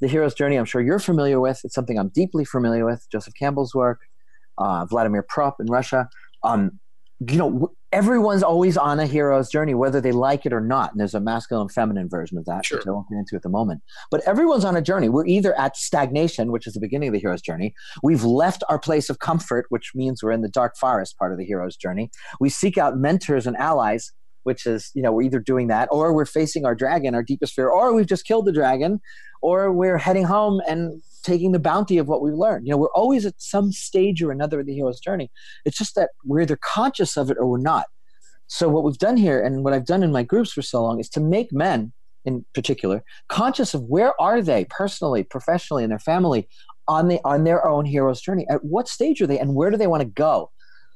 the 0.00 0.08
hero's 0.08 0.34
journey 0.34 0.56
i'm 0.56 0.64
sure 0.64 0.80
you're 0.80 0.98
familiar 0.98 1.40
with 1.40 1.60
it's 1.64 1.74
something 1.74 1.98
i'm 1.98 2.08
deeply 2.08 2.44
familiar 2.44 2.84
with 2.84 3.06
joseph 3.10 3.34
campbell's 3.38 3.74
work 3.74 4.00
uh, 4.58 4.84
vladimir 4.86 5.22
Propp 5.22 5.54
in 5.60 5.66
russia 5.66 6.08
um, 6.42 6.78
you 7.28 7.36
know 7.36 7.70
everyone's 7.92 8.42
always 8.42 8.76
on 8.76 9.00
a 9.00 9.06
hero's 9.06 9.48
journey 9.48 9.74
whether 9.74 10.00
they 10.00 10.12
like 10.12 10.46
it 10.46 10.52
or 10.52 10.60
not. 10.60 10.92
And 10.92 11.00
there's 11.00 11.14
a 11.14 11.20
masculine 11.20 11.62
and 11.62 11.72
feminine 11.72 12.08
version 12.08 12.38
of 12.38 12.44
that 12.44 12.64
sure. 12.64 12.78
which 12.78 12.86
i 12.86 12.90
won't 12.90 13.08
get 13.08 13.16
into 13.16 13.36
at 13.36 13.42
the 13.42 13.48
moment. 13.48 13.82
But 14.10 14.22
everyone's 14.26 14.64
on 14.64 14.76
a 14.76 14.82
journey. 14.82 15.08
We're 15.08 15.26
either 15.26 15.58
at 15.58 15.76
stagnation 15.76 16.52
which 16.52 16.66
is 16.66 16.74
the 16.74 16.80
beginning 16.80 17.08
of 17.08 17.14
the 17.14 17.20
hero's 17.20 17.42
journey. 17.42 17.74
We've 18.02 18.24
left 18.24 18.62
our 18.68 18.78
place 18.78 19.10
of 19.10 19.18
comfort 19.18 19.66
which 19.70 19.92
means 19.94 20.22
we're 20.22 20.32
in 20.32 20.42
the 20.42 20.48
dark 20.48 20.76
forest 20.76 21.18
part 21.18 21.32
of 21.32 21.38
the 21.38 21.44
hero's 21.44 21.76
journey. 21.76 22.10
We 22.38 22.48
seek 22.48 22.78
out 22.78 22.96
mentors 22.96 23.46
and 23.46 23.56
allies 23.56 24.12
which 24.44 24.66
is 24.66 24.90
you 24.94 25.02
know 25.02 25.12
we're 25.12 25.22
either 25.22 25.40
doing 25.40 25.66
that 25.68 25.88
or 25.90 26.14
we're 26.14 26.24
facing 26.24 26.64
our 26.64 26.74
dragon 26.74 27.14
our 27.14 27.22
deepest 27.22 27.54
fear 27.54 27.68
or 27.68 27.92
we've 27.92 28.06
just 28.06 28.26
killed 28.26 28.46
the 28.46 28.52
dragon 28.52 29.00
or 29.42 29.72
we're 29.72 29.98
heading 29.98 30.24
home 30.24 30.60
and 30.68 31.02
taking 31.20 31.52
the 31.52 31.58
bounty 31.58 31.98
of 31.98 32.08
what 32.08 32.22
we've 32.22 32.34
learned. 32.34 32.66
You 32.66 32.72
know, 32.72 32.78
we're 32.78 32.92
always 32.92 33.26
at 33.26 33.34
some 33.38 33.72
stage 33.72 34.22
or 34.22 34.30
another 34.30 34.60
of 34.60 34.66
the 34.66 34.74
hero's 34.74 35.00
journey. 35.00 35.30
It's 35.64 35.78
just 35.78 35.94
that 35.94 36.10
we're 36.24 36.42
either 36.42 36.56
conscious 36.56 37.16
of 37.16 37.30
it 37.30 37.36
or 37.38 37.46
we're 37.46 37.58
not. 37.58 37.86
So 38.46 38.68
what 38.68 38.82
we've 38.82 38.98
done 38.98 39.16
here 39.16 39.40
and 39.40 39.62
what 39.62 39.72
I've 39.72 39.86
done 39.86 40.02
in 40.02 40.10
my 40.10 40.24
groups 40.24 40.52
for 40.52 40.62
so 40.62 40.82
long 40.82 40.98
is 40.98 41.08
to 41.10 41.20
make 41.20 41.52
men 41.52 41.92
in 42.24 42.44
particular 42.52 43.02
conscious 43.28 43.72
of 43.74 43.82
where 43.84 44.20
are 44.20 44.42
they 44.42 44.66
personally, 44.68 45.22
professionally, 45.22 45.84
in 45.84 45.90
their 45.90 45.98
family 45.98 46.48
on 46.88 47.08
the 47.08 47.20
on 47.24 47.44
their 47.44 47.66
own 47.66 47.84
hero's 47.84 48.20
journey. 48.20 48.46
At 48.50 48.64
what 48.64 48.88
stage 48.88 49.22
are 49.22 49.26
they 49.26 49.38
and 49.38 49.54
where 49.54 49.70
do 49.70 49.76
they 49.76 49.86
want 49.86 50.02
to 50.02 50.08
go? 50.08 50.50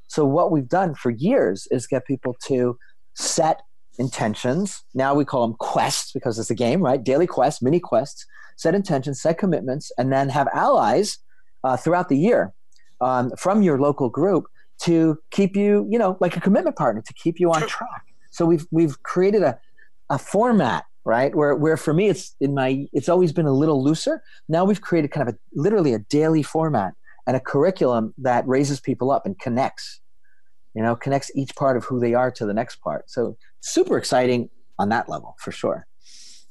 So 0.08 0.24
what 0.24 0.50
we've 0.50 0.68
done 0.68 0.94
for 0.94 1.10
years 1.10 1.66
is 1.70 1.87
get 1.87 2.06
people 2.06 2.37
to 2.46 2.76
set 3.14 3.62
intentions. 3.98 4.83
Now 4.94 5.14
we 5.14 5.24
call 5.24 5.46
them 5.46 5.57
quests 5.59 6.12
because 6.12 6.38
it's 6.38 6.50
a 6.50 6.54
game, 6.54 6.80
right? 6.80 7.02
Daily 7.02 7.26
quests, 7.26 7.62
mini 7.62 7.80
quests. 7.80 8.26
Set 8.57 8.74
intentions, 8.74 9.20
set 9.20 9.38
commitments, 9.38 9.90
and 9.98 10.12
then 10.12 10.28
have 10.28 10.48
allies 10.54 11.18
uh, 11.64 11.76
throughout 11.76 12.09
the 12.09 12.16
year 12.16 12.52
um, 13.00 13.33
from 13.37 13.62
your 13.62 13.80
local 13.80 14.09
group 14.09 14.46
to 14.83 15.18
keep 15.30 15.57
you, 15.57 15.87
you 15.90 15.98
know, 15.98 16.16
like 16.20 16.37
a 16.37 16.40
commitment 16.40 16.76
partner 16.76 17.02
to 17.02 17.14
keep 17.14 17.40
you 17.40 17.52
on 17.52 17.66
track. 17.66 18.02
So 18.30 18.44
we've 18.44 18.66
we've 18.70 19.02
created 19.02 19.42
a 19.42 19.59
a 20.11 20.18
format, 20.18 20.85
right? 21.04 21.35
Where 21.35 21.54
where 21.54 21.76
for 21.76 21.94
me 21.94 22.09
it's 22.09 22.35
in 22.40 22.54
my 22.54 22.87
it's 22.92 23.09
always 23.09 23.33
been 23.33 23.46
a 23.46 23.52
little 23.52 23.83
looser. 23.83 24.22
Now 24.48 24.64
we've 24.64 24.80
created 24.80 25.11
kind 25.11 25.28
of 25.28 25.35
a 25.35 25.38
literally 25.54 25.94
a 25.94 25.98
daily 25.98 26.42
format 26.42 26.94
and 27.26 27.37
a 27.37 27.40
curriculum 27.40 28.14
that 28.18 28.46
raises 28.46 28.80
people 28.80 29.11
up 29.11 29.24
and 29.24 29.38
connects 29.38 30.00
you 30.74 30.82
know 30.82 30.96
connects 30.96 31.30
each 31.34 31.54
part 31.56 31.76
of 31.76 31.84
who 31.84 32.00
they 32.00 32.14
are 32.14 32.30
to 32.32 32.46
the 32.46 32.54
next 32.54 32.76
part. 32.76 33.10
So 33.10 33.37
super 33.60 33.96
exciting 33.96 34.50
on 34.78 34.88
that 34.90 35.08
level 35.08 35.37
for 35.38 35.52
sure. 35.52 35.87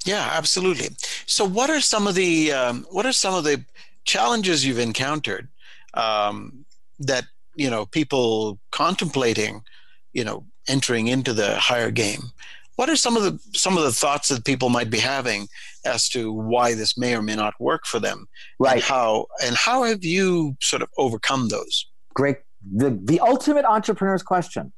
Yeah 0.05 0.31
absolutely. 0.33 0.89
So 1.25 1.45
what 1.45 1.69
are 1.69 1.81
some 1.81 2.07
of 2.07 2.15
the 2.15 2.51
um, 2.51 2.85
what 2.89 3.05
are 3.05 3.13
some 3.13 3.33
of 3.33 3.43
the 3.43 3.63
challenges 4.05 4.65
you've 4.65 4.79
encountered 4.79 5.47
um, 5.93 6.65
that 6.99 7.25
you 7.55 7.69
know 7.69 7.85
people 7.85 8.59
contemplating 8.71 9.61
you 10.13 10.23
know 10.23 10.45
entering 10.67 11.07
into 11.07 11.33
the 11.33 11.55
higher 11.55 11.91
game? 11.91 12.21
What 12.75 12.89
are 12.89 12.95
some 12.95 13.15
of 13.15 13.23
the 13.23 13.39
some 13.57 13.77
of 13.77 13.83
the 13.83 13.91
thoughts 13.91 14.29
that 14.29 14.45
people 14.45 14.69
might 14.69 14.89
be 14.89 14.99
having 14.99 15.47
as 15.85 16.09
to 16.09 16.31
why 16.31 16.73
this 16.73 16.97
may 16.97 17.15
or 17.15 17.21
may 17.21 17.35
not 17.35 17.53
work 17.59 17.85
for 17.85 17.99
them? 17.99 18.27
Right. 18.57 18.75
and 18.75 18.83
how 18.83 19.27
and 19.43 19.55
how 19.55 19.83
have 19.83 20.03
you 20.03 20.57
sort 20.61 20.81
of 20.81 20.89
overcome 20.97 21.49
those? 21.49 21.85
Great 22.15 22.37
the, 22.71 22.99
the 23.03 23.19
ultimate 23.19 23.65
entrepreneur's 23.65 24.23
question, 24.23 24.73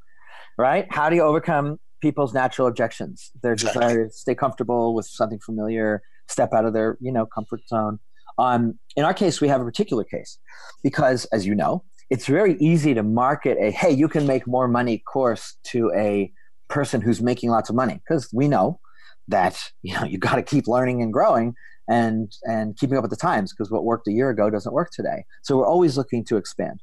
right? 0.58 0.88
How 0.90 1.10
do 1.10 1.16
you 1.16 1.22
overcome 1.22 1.80
people's 2.02 2.34
natural 2.34 2.68
objections, 2.68 3.32
their 3.42 3.56
desire 3.56 4.08
to 4.08 4.14
stay 4.14 4.36
comfortable 4.36 4.94
with 4.94 5.06
something 5.06 5.40
familiar, 5.40 6.02
step 6.28 6.54
out 6.54 6.66
of 6.66 6.74
their, 6.74 6.98
you 7.02 7.12
know, 7.12 7.26
comfort 7.26 7.62
zone? 7.68 8.00
Um, 8.38 8.80
in 8.96 9.06
our 9.06 9.14
case, 9.14 9.40
we 9.40 9.48
have 9.48 9.62
a 9.62 9.66
particular 9.66 10.04
case 10.04 10.38
because, 10.84 11.26
as 11.26 11.46
you 11.46 11.56
know, 11.56 11.84
it's 12.10 12.26
very 12.26 12.56
easy 12.60 12.94
to 12.94 13.04
market 13.04 13.58
a 13.60 13.72
hey, 13.72 13.92
you 13.92 14.08
can 14.08 14.28
make 14.28 14.46
more 14.46 14.68
money 14.68 15.00
course 15.00 15.58
to 15.66 15.92
a 15.96 16.32
person 16.68 17.02
who's 17.02 17.22
making 17.22 17.50
lots 17.50 17.70
of 17.70 17.76
money 17.76 17.96
because 17.96 18.30
we 18.34 18.48
know 18.48 18.80
that 19.28 19.60
you 19.82 19.94
know 19.96 20.04
you 20.04 20.18
got 20.18 20.36
to 20.36 20.44
keep 20.44 20.68
learning 20.68 21.02
and 21.02 21.12
growing 21.14 21.56
and 21.88 22.32
and 22.44 22.78
keeping 22.78 22.98
up 22.98 23.04
with 23.04 23.12
the 23.12 23.18
times 23.18 23.54
because 23.54 23.72
what 23.72 23.84
worked 23.84 24.08
a 24.08 24.12
year 24.12 24.30
ago 24.30 24.50
doesn't 24.50 24.74
work 24.74 24.90
today. 24.92 25.24
So 25.44 25.58
we're 25.58 25.68
always 25.68 25.98
looking 25.98 26.24
to 26.26 26.38
expand 26.38 26.82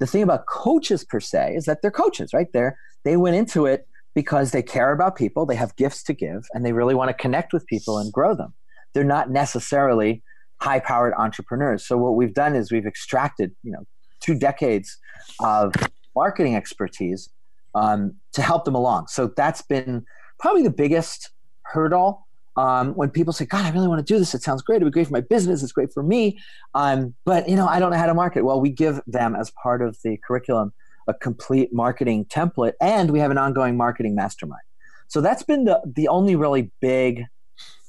the 0.00 0.06
thing 0.06 0.22
about 0.22 0.46
coaches 0.46 1.04
per 1.04 1.20
se 1.20 1.54
is 1.54 1.66
that 1.66 1.82
they're 1.82 1.90
coaches, 1.90 2.32
right? 2.32 2.48
They're, 2.52 2.76
they 3.04 3.16
went 3.16 3.36
into 3.36 3.66
it 3.66 3.86
because 4.14 4.50
they 4.50 4.62
care 4.62 4.92
about 4.92 5.14
people, 5.14 5.46
they 5.46 5.54
have 5.54 5.76
gifts 5.76 6.02
to 6.04 6.12
give, 6.12 6.46
and 6.52 6.64
they 6.64 6.72
really 6.72 6.94
want 6.94 7.08
to 7.10 7.14
connect 7.14 7.52
with 7.52 7.64
people 7.66 7.98
and 7.98 8.12
grow 8.12 8.34
them. 8.34 8.54
They're 8.92 9.04
not 9.04 9.30
necessarily 9.30 10.22
high 10.60 10.80
powered 10.80 11.14
entrepreneurs. 11.16 11.86
So 11.86 11.96
what 11.96 12.16
we've 12.16 12.34
done 12.34 12.56
is 12.56 12.72
we've 12.72 12.86
extracted, 12.86 13.52
you 13.62 13.70
know, 13.70 13.86
two 14.20 14.34
decades 14.34 14.98
of 15.40 15.72
marketing 16.16 16.56
expertise 16.56 17.30
um, 17.74 18.14
to 18.32 18.42
help 18.42 18.64
them 18.64 18.74
along. 18.74 19.06
So 19.08 19.30
that's 19.36 19.62
been 19.62 20.04
probably 20.38 20.62
the 20.62 20.70
biggest 20.70 21.30
hurdle 21.62 22.26
um, 22.60 22.92
when 22.94 23.08
people 23.08 23.32
say, 23.32 23.46
God, 23.46 23.64
I 23.64 23.70
really 23.70 23.88
want 23.88 24.06
to 24.06 24.14
do 24.14 24.18
this. 24.18 24.34
It 24.34 24.42
sounds 24.42 24.60
great. 24.60 24.76
It'd 24.76 24.86
be 24.86 24.90
great 24.90 25.06
for 25.06 25.14
my 25.14 25.22
business. 25.22 25.62
It's 25.62 25.72
great 25.72 25.92
for 25.94 26.02
me. 26.02 26.38
Um, 26.74 27.14
but, 27.24 27.48
you 27.48 27.56
know, 27.56 27.66
I 27.66 27.78
don't 27.78 27.90
know 27.90 27.96
how 27.96 28.06
to 28.06 28.12
market. 28.12 28.44
Well, 28.44 28.60
we 28.60 28.68
give 28.68 29.00
them 29.06 29.34
as 29.34 29.50
part 29.62 29.80
of 29.80 29.96
the 30.04 30.18
curriculum 30.26 30.72
a 31.08 31.14
complete 31.14 31.72
marketing 31.72 32.26
template 32.26 32.74
and 32.78 33.10
we 33.10 33.18
have 33.18 33.30
an 33.30 33.38
ongoing 33.38 33.78
marketing 33.78 34.14
mastermind. 34.14 34.60
So 35.08 35.22
that's 35.22 35.42
been 35.42 35.64
the, 35.64 35.80
the 35.96 36.08
only 36.08 36.36
really 36.36 36.70
big, 36.82 37.24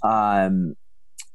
um, 0.03 0.75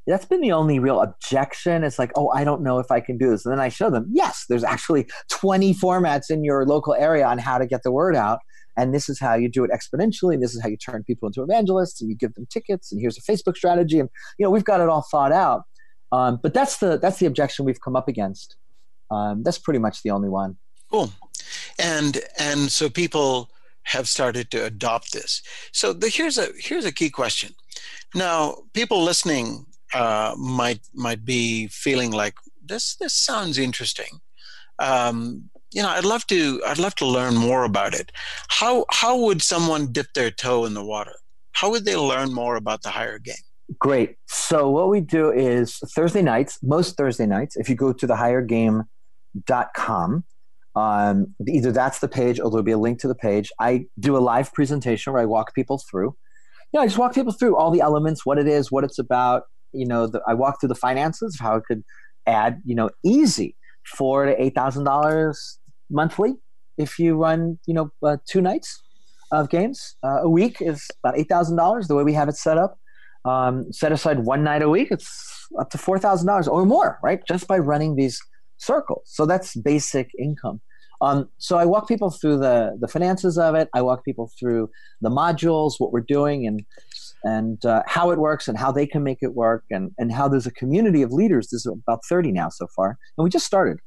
that's 0.06 0.24
been 0.24 0.40
the 0.40 0.52
only 0.52 0.78
real 0.78 1.02
objection. 1.02 1.84
It's 1.84 1.98
like, 1.98 2.12
oh, 2.16 2.30
I 2.30 2.42
don't 2.42 2.62
know 2.62 2.78
if 2.78 2.90
I 2.90 3.00
can 3.00 3.18
do 3.18 3.30
this. 3.30 3.44
And 3.44 3.52
then 3.52 3.60
I 3.60 3.68
show 3.68 3.90
them, 3.90 4.06
yes, 4.10 4.46
there's 4.48 4.64
actually 4.64 5.08
20 5.30 5.74
formats 5.74 6.30
in 6.30 6.42
your 6.42 6.64
local 6.64 6.94
area 6.94 7.26
on 7.26 7.36
how 7.36 7.58
to 7.58 7.66
get 7.66 7.82
the 7.82 7.92
word 7.92 8.16
out 8.16 8.38
and 8.76 8.94
this 8.94 9.08
is 9.08 9.18
how 9.18 9.34
you 9.34 9.48
do 9.48 9.64
it 9.64 9.70
exponentially 9.70 10.34
and 10.34 10.42
this 10.42 10.54
is 10.54 10.62
how 10.62 10.68
you 10.68 10.76
turn 10.76 11.02
people 11.04 11.26
into 11.26 11.42
evangelists 11.42 12.00
and 12.00 12.10
you 12.10 12.16
give 12.16 12.34
them 12.34 12.46
tickets 12.50 12.92
and 12.92 13.00
here's 13.00 13.18
a 13.18 13.22
facebook 13.22 13.56
strategy 13.56 13.98
and 13.98 14.08
you 14.38 14.44
know 14.44 14.50
we've 14.50 14.64
got 14.64 14.80
it 14.80 14.88
all 14.88 15.06
thought 15.10 15.32
out. 15.32 15.62
Um, 16.12 16.38
but 16.42 16.54
that's 16.54 16.78
the 16.78 16.98
that's 16.98 17.18
the 17.18 17.26
objection 17.26 17.64
we've 17.64 17.80
come 17.80 17.96
up 17.96 18.08
against. 18.08 18.56
Um, 19.10 19.42
that's 19.42 19.58
pretty 19.58 19.78
much 19.78 20.02
the 20.02 20.10
only 20.10 20.28
one. 20.28 20.56
Cool. 20.90 21.10
And 21.78 22.20
and 22.38 22.70
so 22.70 22.88
people 22.88 23.50
have 23.84 24.08
started 24.08 24.50
to 24.50 24.64
adopt 24.64 25.12
this. 25.12 25.42
So 25.72 25.92
the, 25.92 26.08
here's 26.08 26.38
a 26.38 26.48
here's 26.58 26.84
a 26.84 26.92
key 26.92 27.10
question. 27.10 27.54
Now 28.14 28.58
people 28.72 29.02
listening 29.02 29.66
uh, 29.94 30.34
might 30.38 30.80
might 30.94 31.24
be 31.24 31.68
feeling 31.68 32.10
like 32.10 32.34
this 32.64 32.96
this 32.96 33.14
sounds 33.14 33.58
interesting. 33.58 34.20
Um, 34.78 35.50
you 35.72 35.82
know, 35.82 35.88
I'd 35.88 36.04
love 36.04 36.24
to. 36.28 36.62
I'd 36.66 36.78
love 36.78 36.94
to 36.96 37.06
learn 37.06 37.34
more 37.34 37.64
about 37.64 37.94
it. 37.94 38.12
How 38.48 38.84
how 38.90 39.18
would 39.18 39.40
someone 39.42 39.92
dip 39.92 40.12
their 40.14 40.30
toe 40.30 40.64
in 40.64 40.74
the 40.74 40.84
water? 40.84 41.14
How 41.52 41.70
would 41.70 41.84
they 41.84 41.96
learn 41.96 42.32
more 42.32 42.54
about 42.56 42.82
the 42.82 42.90
higher 42.90 43.18
game? 43.18 43.34
Great. 43.78 44.16
So 44.26 44.68
what 44.70 44.90
we 44.90 45.00
do 45.00 45.32
is 45.32 45.78
Thursday 45.94 46.22
nights, 46.22 46.58
most 46.62 46.96
Thursday 46.96 47.26
nights, 47.26 47.56
if 47.56 47.68
you 47.68 47.74
go 47.74 47.92
to 47.92 48.06
thehighergame.com, 48.06 50.24
um, 50.76 51.34
either 51.48 51.72
that's 51.72 51.98
the 51.98 52.06
page 52.06 52.38
or 52.38 52.48
there'll 52.50 52.62
be 52.62 52.70
a 52.72 52.78
link 52.78 53.00
to 53.00 53.08
the 53.08 53.14
page. 53.14 53.50
I 53.58 53.86
do 53.98 54.16
a 54.16 54.20
live 54.20 54.52
presentation 54.52 55.12
where 55.12 55.22
I 55.22 55.26
walk 55.26 55.52
people 55.54 55.82
through. 55.90 56.14
You 56.72 56.78
know, 56.78 56.82
I 56.82 56.86
just 56.86 56.98
walk 56.98 57.14
people 57.14 57.32
through 57.32 57.56
all 57.56 57.72
the 57.72 57.80
elements, 57.80 58.24
what 58.24 58.38
it 58.38 58.46
is, 58.46 58.70
what 58.70 58.84
it's 58.84 59.00
about. 59.00 59.42
You 59.72 59.86
know, 59.86 60.06
the, 60.06 60.22
I 60.28 60.34
walk 60.34 60.60
through 60.60 60.68
the 60.68 60.76
finances, 60.76 61.36
how 61.40 61.56
it 61.56 61.64
could 61.66 61.82
add, 62.26 62.62
you 62.64 62.76
know, 62.76 62.90
easy 63.04 63.55
four 63.86 64.26
to 64.26 64.42
eight 64.42 64.54
thousand 64.54 64.84
dollars 64.84 65.58
monthly 65.90 66.34
if 66.78 66.98
you 66.98 67.16
run 67.16 67.58
you 67.66 67.74
know 67.74 67.90
uh, 68.02 68.16
two 68.28 68.40
nights 68.40 68.82
of 69.32 69.50
games. 69.50 69.96
Uh, 70.04 70.20
a 70.22 70.28
week 70.28 70.58
is 70.60 70.86
about 71.02 71.18
eight 71.18 71.28
thousand 71.28 71.56
dollars 71.56 71.88
the 71.88 71.94
way 71.94 72.04
we 72.04 72.12
have 72.12 72.28
it 72.28 72.36
set 72.36 72.58
up. 72.58 72.78
Um, 73.24 73.72
set 73.72 73.90
aside 73.90 74.20
one 74.20 74.44
night 74.44 74.62
a 74.62 74.68
week 74.68 74.88
it's 74.92 75.48
up 75.58 75.70
to 75.70 75.78
four 75.78 75.98
thousand 75.98 76.26
dollars 76.26 76.46
or 76.46 76.64
more 76.64 76.98
right? 77.02 77.20
Just 77.26 77.48
by 77.48 77.58
running 77.58 77.96
these 77.96 78.20
circles. 78.58 79.02
So 79.06 79.26
that's 79.26 79.56
basic 79.56 80.10
income. 80.18 80.60
Um, 81.02 81.28
so 81.36 81.58
i 81.58 81.66
walk 81.66 81.88
people 81.88 82.10
through 82.10 82.38
the 82.38 82.76
the 82.80 82.88
finances 82.88 83.36
of 83.38 83.54
it. 83.54 83.68
I 83.74 83.82
walk 83.82 84.04
people 84.04 84.30
through 84.38 84.70
the 85.00 85.10
modules 85.10 85.74
what 85.78 85.92
we're 85.92 86.00
doing 86.00 86.46
and 86.46 86.64
and 87.26 87.64
uh, 87.66 87.82
how 87.86 88.10
it 88.12 88.18
works 88.18 88.48
and 88.48 88.56
how 88.56 88.70
they 88.72 88.86
can 88.86 89.02
make 89.02 89.18
it 89.20 89.34
work 89.34 89.64
and, 89.70 89.90
and 89.98 90.12
how 90.12 90.28
there's 90.28 90.46
a 90.46 90.52
community 90.52 91.02
of 91.02 91.12
leaders. 91.12 91.48
There's 91.50 91.66
about 91.66 92.00
30 92.08 92.32
now 92.32 92.48
so 92.50 92.66
far. 92.76 92.90
And 93.18 93.24
we 93.24 93.30
just 93.30 93.46
started. 93.46 93.78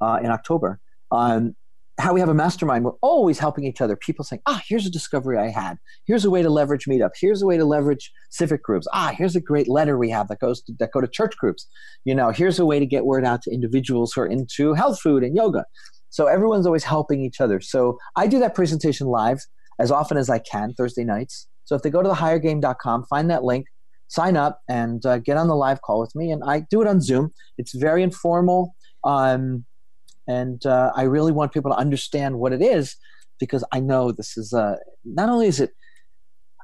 uh, 0.00 0.18
in 0.22 0.30
October. 0.30 0.80
Um, 1.10 1.54
how 2.00 2.12
we 2.14 2.20
have 2.20 2.28
a 2.28 2.34
mastermind, 2.34 2.84
we're 2.84 2.92
always 3.02 3.40
helping 3.40 3.64
each 3.64 3.80
other. 3.80 3.96
People 3.96 4.24
saying, 4.24 4.42
ah, 4.46 4.62
here's 4.68 4.86
a 4.86 4.90
discovery 4.90 5.36
I 5.36 5.48
had. 5.48 5.78
Here's 6.06 6.24
a 6.24 6.30
way 6.30 6.42
to 6.42 6.50
leverage 6.50 6.86
meetup. 6.86 7.10
Here's 7.20 7.42
a 7.42 7.46
way 7.46 7.56
to 7.56 7.64
leverage 7.64 8.12
civic 8.30 8.62
groups. 8.62 8.86
Ah, 8.92 9.12
here's 9.16 9.34
a 9.34 9.40
great 9.40 9.66
letter 9.68 9.98
we 9.98 10.10
have 10.10 10.28
that 10.28 10.38
goes 10.38 10.62
to, 10.62 10.72
that 10.78 10.92
go 10.92 11.00
to 11.00 11.08
church 11.08 11.36
groups. 11.38 11.66
You 12.04 12.14
know, 12.14 12.30
here's 12.30 12.60
a 12.60 12.66
way 12.66 12.78
to 12.78 12.86
get 12.86 13.04
word 13.04 13.24
out 13.24 13.42
to 13.42 13.52
individuals 13.52 14.12
who 14.12 14.20
are 14.20 14.26
into 14.26 14.74
health 14.74 15.00
food 15.00 15.24
and 15.24 15.34
yoga. 15.34 15.64
So 16.10 16.26
everyone's 16.26 16.66
always 16.66 16.84
helping 16.84 17.20
each 17.22 17.40
other. 17.40 17.60
So 17.60 17.98
I 18.16 18.28
do 18.28 18.38
that 18.38 18.54
presentation 18.54 19.08
live 19.08 19.40
as 19.80 19.90
often 19.90 20.16
as 20.16 20.30
I 20.30 20.38
can 20.38 20.74
Thursday 20.74 21.04
nights. 21.04 21.48
So 21.68 21.76
if 21.76 21.82
they 21.82 21.90
go 21.90 22.02
to 22.02 22.08
thehighergame.com, 22.08 23.04
find 23.10 23.30
that 23.30 23.44
link, 23.44 23.66
sign 24.06 24.38
up, 24.38 24.62
and 24.70 25.04
uh, 25.04 25.18
get 25.18 25.36
on 25.36 25.48
the 25.48 25.54
live 25.54 25.82
call 25.82 26.00
with 26.00 26.14
me. 26.14 26.30
And 26.30 26.42
I 26.42 26.60
do 26.70 26.80
it 26.80 26.88
on 26.88 27.02
Zoom. 27.02 27.30
It's 27.58 27.74
very 27.74 28.02
informal. 28.02 28.74
Um, 29.04 29.66
and 30.26 30.64
uh, 30.64 30.92
I 30.96 31.02
really 31.02 31.30
want 31.30 31.52
people 31.52 31.70
to 31.70 31.76
understand 31.76 32.38
what 32.38 32.54
it 32.54 32.62
is 32.62 32.96
because 33.38 33.64
I 33.70 33.80
know 33.80 34.12
this 34.12 34.38
is 34.38 34.54
a, 34.54 34.78
not 35.04 35.28
only 35.28 35.46
is 35.46 35.60
it 35.60 35.72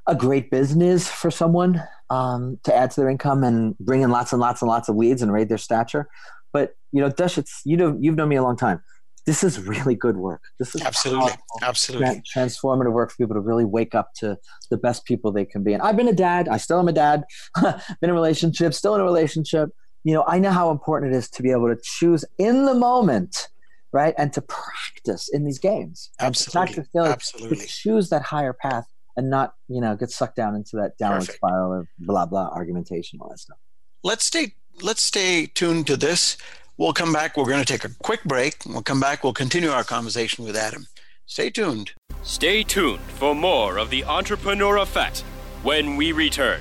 a 0.07 0.17
great 0.17 0.51
business 0.51 1.07
for 1.07 1.31
someone 1.31 1.83
um, 2.09 2.59
to 2.64 2.75
add 2.75 2.90
to 2.93 3.03
their 3.03 3.11
income 3.11 3.45
and 3.45 3.77
bring 3.77 4.01
in 4.01 4.09
lots 4.09 4.33
and 4.33 4.40
lots 4.40 4.62
and 4.62 4.71
lots 4.71 4.88
of 4.88 4.97
leads 4.97 5.21
and 5.21 5.35
raise 5.35 5.49
their 5.49 5.59
stature, 5.59 6.09
but 6.51 6.77
you 6.93 7.03
know, 7.03 7.11
Dush, 7.11 7.37
it's 7.37 7.61
you 7.67 7.77
know 7.77 7.95
you've 8.01 8.17
known 8.17 8.31
me 8.31 8.37
a 8.37 8.43
long 8.43 8.57
time. 8.57 8.81
This 9.27 9.43
is 9.43 9.59
really 9.61 9.95
good 9.95 10.17
work. 10.17 10.43
This 10.59 10.75
is 10.75 10.83
absolutely, 10.83 11.31
powerful, 11.31 11.59
absolutely 11.63 12.23
transformative 12.35 12.93
work 12.93 13.11
for 13.11 13.17
people 13.17 13.35
to 13.35 13.41
really 13.41 13.65
wake 13.65 13.95
up 13.95 14.13
to 14.17 14.37
the 14.71 14.77
best 14.77 15.05
people 15.07 15.33
they 15.33 15.47
can 15.47 15.63
be. 15.63 15.73
And 15.73 15.83
I've 15.83 15.97
been 15.97 16.09
a 16.09 16.15
dad. 16.15 16.49
I 16.49 16.59
still 16.59 16.79
am 16.79 16.89
a 16.89 16.93
dad. 16.93 17.25
been 17.63 17.75
in 18.03 18.11
a 18.11 18.15
relationship. 18.15 18.75
Still 18.75 18.95
in 18.95 19.01
a 19.01 19.05
relationship. 19.05 19.71
You 20.03 20.13
know, 20.13 20.25
I 20.29 20.39
know 20.39 20.51
how 20.51 20.71
important 20.71 21.15
it 21.15 21.17
is 21.17 21.31
to 21.31 21.43
be 21.43 21.51
able 21.51 21.69
to 21.75 21.81
choose 21.83 22.25
in 22.39 22.67
the 22.67 22.75
moment 22.75 23.49
right? 23.95 24.15
And 24.19 24.33
to 24.33 24.43
practice 24.43 25.31
in 25.33 25.45
these 25.45 25.61
games. 25.61 26.11
Absolutely. 26.21 26.75
To 26.75 26.89
practice 26.91 27.33
Absolutely. 27.33 27.57
To 27.59 27.67
choose 27.67 28.11
that 28.11 28.23
higher 28.23 28.53
path 28.53 28.87
and 29.17 29.31
not, 29.31 29.55
you 29.69 29.81
know, 29.81 29.95
get 29.95 30.11
sucked 30.11 30.37
down 30.37 30.57
into 30.57 30.77
that 30.77 30.99
downward 30.99 31.21
Perfect. 31.21 31.39
spiral 31.39 31.81
of 31.81 31.87
blah 32.01 32.27
blah 32.27 32.49
argumentation, 32.49 33.21
all 33.23 33.31
that 33.31 33.39
stuff. 33.39 33.57
Let's 34.03 34.25
stay 34.25 34.55
let's 34.83 35.03
stay 35.03 35.47
tuned 35.47 35.87
to 35.87 35.97
this. 35.97 36.37
We'll 36.77 36.93
come 36.93 37.13
back. 37.13 37.37
We're 37.37 37.45
going 37.45 37.65
to 37.65 37.73
take 37.73 37.85
a 37.85 37.95
quick 38.03 38.25
break. 38.25 38.57
We'll 38.67 38.83
come 38.83 39.01
back. 39.01 39.23
We'll 39.23 39.33
continue 39.33 39.71
our 39.71 39.85
conversation 39.85 40.45
with 40.45 40.57
Adam. 40.57 40.87
Stay 41.27 41.51
tuned. 41.51 41.93
Stay 42.23 42.65
tuned 42.65 43.01
for 43.19 43.35
more 43.35 43.79
of 43.79 43.91
the 43.91 44.05
Entrepreneur 44.05 44.79
Effect 44.79 45.21
when 45.63 45.97
we 45.97 46.11
return. 46.13 46.61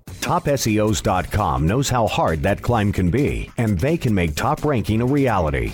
TopSEOs.com 0.21 1.67
knows 1.67 1.89
how 1.89 2.07
hard 2.07 2.43
that 2.43 2.61
climb 2.61 2.91
can 2.91 3.09
be, 3.09 3.49
and 3.57 3.77
they 3.77 3.97
can 3.97 4.13
make 4.13 4.35
top 4.35 4.63
ranking 4.63 5.01
a 5.01 5.05
reality. 5.05 5.73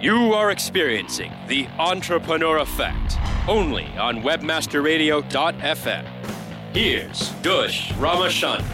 You 0.00 0.32
are 0.32 0.52
experiencing 0.52 1.32
the 1.48 1.66
Entrepreneur 1.76 2.58
Effect 2.58 3.18
only 3.48 3.84
on 3.98 4.22
WebmasterRadio.fm. 4.22 6.04
Here's 6.72 7.30
Dush 7.42 7.90
Ramachandran. 7.94 8.64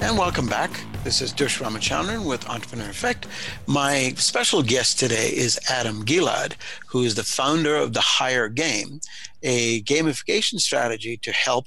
And 0.00 0.16
welcome 0.16 0.46
back. 0.46 0.70
This 1.04 1.20
is 1.20 1.34
Dush 1.34 1.58
Ramachandran 1.58 2.26
with 2.26 2.48
Entrepreneur 2.48 2.88
Effect. 2.88 3.26
My 3.66 4.14
special 4.16 4.62
guest 4.62 4.98
today 4.98 5.28
is 5.28 5.60
Adam 5.68 6.02
Gilad, 6.06 6.54
who 6.86 7.02
is 7.02 7.14
the 7.14 7.24
founder 7.24 7.76
of 7.76 7.92
The 7.92 8.00
Higher 8.00 8.48
Game, 8.48 9.02
a 9.42 9.82
gamification 9.82 10.58
strategy 10.60 11.18
to 11.18 11.32
help 11.32 11.66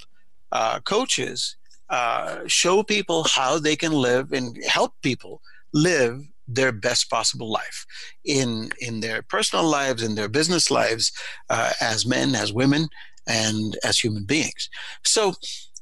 uh, 0.52 0.80
coaches 0.80 1.56
uh, 1.92 2.40
show 2.48 2.82
people 2.82 3.26
how 3.26 3.60
they 3.60 3.76
can 3.76 3.92
live 3.92 4.32
and 4.34 4.58
help 4.64 4.96
people 5.04 5.40
live 5.72 6.26
their 6.56 6.72
best 6.72 7.10
possible 7.10 7.52
life 7.52 7.86
in 8.26 8.70
in 8.80 9.00
their 9.00 9.22
personal 9.22 9.66
lives 9.66 10.04
in 10.04 10.16
their 10.16 10.30
business 10.30 10.70
lives 10.72 11.12
uh, 11.50 11.72
as 11.82 12.06
men 12.06 12.36
as 12.36 12.54
women 12.54 12.88
and 13.28 13.78
as 13.84 14.00
human 14.00 14.26
beings 14.26 14.70
so 15.04 15.34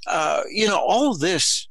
uh, 0.08 0.42
you 0.52 0.68
know 0.68 0.78
all 0.78 1.16
this 1.16 1.68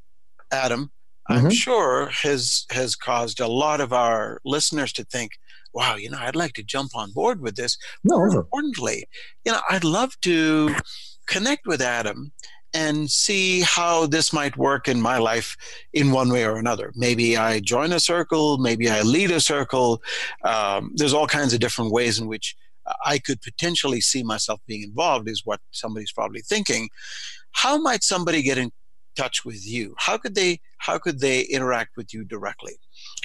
adam 0.52 0.90
mm-hmm. 1.30 1.46
i'm 1.46 1.50
sure 1.50 2.08
has 2.08 2.66
has 2.70 2.94
caused 2.94 3.40
a 3.40 3.48
lot 3.48 3.80
of 3.80 3.92
our 3.92 4.40
listeners 4.44 4.92
to 4.92 5.04
think 5.04 5.32
wow 5.74 5.96
you 5.96 6.10
know 6.10 6.18
i'd 6.20 6.36
like 6.36 6.54
to 6.54 6.62
jump 6.62 6.90
on 6.94 7.12
board 7.12 7.40
with 7.40 7.56
this 7.56 7.76
no. 8.04 8.16
more 8.16 8.28
importantly 8.28 9.04
you 9.44 9.52
know 9.52 9.60
i'd 9.70 9.84
love 9.84 10.12
to 10.20 10.74
connect 11.26 11.66
with 11.66 11.80
adam 11.80 12.32
and 12.74 13.10
see 13.10 13.62
how 13.62 14.06
this 14.06 14.32
might 14.32 14.56
work 14.56 14.88
in 14.88 15.00
my 15.00 15.18
life 15.18 15.56
in 15.92 16.10
one 16.10 16.30
way 16.30 16.44
or 16.44 16.56
another. 16.56 16.92
Maybe 16.94 17.36
I 17.36 17.60
join 17.60 17.92
a 17.92 18.00
circle, 18.00 18.58
maybe 18.58 18.90
I 18.90 19.02
lead 19.02 19.30
a 19.30 19.40
circle. 19.40 20.02
Um, 20.44 20.92
there's 20.94 21.14
all 21.14 21.26
kinds 21.26 21.54
of 21.54 21.60
different 21.60 21.92
ways 21.92 22.18
in 22.18 22.26
which 22.26 22.56
I 23.04 23.18
could 23.18 23.40
potentially 23.42 24.00
see 24.00 24.22
myself 24.22 24.60
being 24.66 24.82
involved, 24.82 25.28
is 25.28 25.42
what 25.44 25.60
somebody's 25.70 26.12
probably 26.12 26.40
thinking. 26.40 26.88
How 27.52 27.78
might 27.78 28.02
somebody 28.02 28.42
get 28.42 28.58
in 28.58 28.70
touch 29.16 29.44
with 29.44 29.66
you? 29.66 29.94
How 29.98 30.16
could 30.16 30.34
they 30.34 30.60
how 30.78 30.96
could 30.96 31.20
they 31.20 31.42
interact 31.42 31.96
with 31.96 32.14
you 32.14 32.24
directly? 32.24 32.74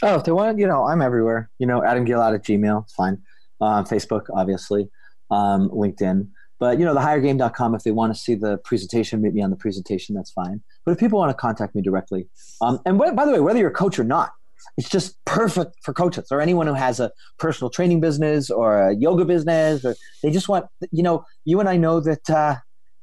Oh, 0.01 0.15
if 0.15 0.23
they 0.23 0.31
want, 0.31 0.57
you 0.57 0.67
know, 0.67 0.85
I'm 0.87 1.01
everywhere. 1.01 1.51
You 1.59 1.67
know, 1.67 1.83
Adam 1.83 2.05
Gilad 2.05 2.33
at 2.33 2.43
Gmail, 2.43 2.83
it's 2.83 2.93
fine. 2.93 3.21
Uh, 3.61 3.83
Facebook, 3.83 4.23
obviously, 4.33 4.89
um, 5.29 5.69
LinkedIn. 5.69 6.27
But 6.63 6.79
you 6.79 6.85
know, 6.85 6.93
the 6.93 7.01
highergame.com, 7.01 7.75
if 7.75 7.83
they 7.83 7.91
want 7.91 8.15
to 8.15 8.17
see 8.17 8.35
the 8.35 8.55
presentation, 8.59 9.21
meet 9.21 9.33
me 9.33 9.41
on 9.41 9.49
the 9.49 9.57
presentation, 9.57 10.15
that's 10.15 10.31
fine. 10.31 10.61
But 10.85 10.93
if 10.93 10.97
people 10.97 11.19
want 11.19 11.29
to 11.29 11.33
contact 11.33 11.75
me 11.75 11.81
directly, 11.81 12.29
um, 12.61 12.79
and 12.85 12.97
by 12.97 13.25
the 13.25 13.33
way, 13.33 13.41
whether 13.41 13.59
you're 13.59 13.67
a 13.67 13.73
coach 13.73 13.99
or 13.99 14.05
not, 14.05 14.31
it's 14.77 14.87
just 14.87 15.17
perfect 15.25 15.75
for 15.83 15.93
coaches 15.93 16.29
or 16.31 16.39
anyone 16.39 16.65
who 16.65 16.73
has 16.73 17.01
a 17.01 17.11
personal 17.37 17.69
training 17.69 17.99
business 17.99 18.49
or 18.49 18.79
a 18.81 18.95
yoga 18.95 19.25
business, 19.25 19.83
or 19.83 19.93
they 20.23 20.31
just 20.31 20.47
want, 20.47 20.65
you 20.89 21.03
know, 21.03 21.25
you 21.43 21.59
and 21.59 21.67
I 21.67 21.75
know 21.75 21.99
that 21.99 22.29
uh, 22.29 22.55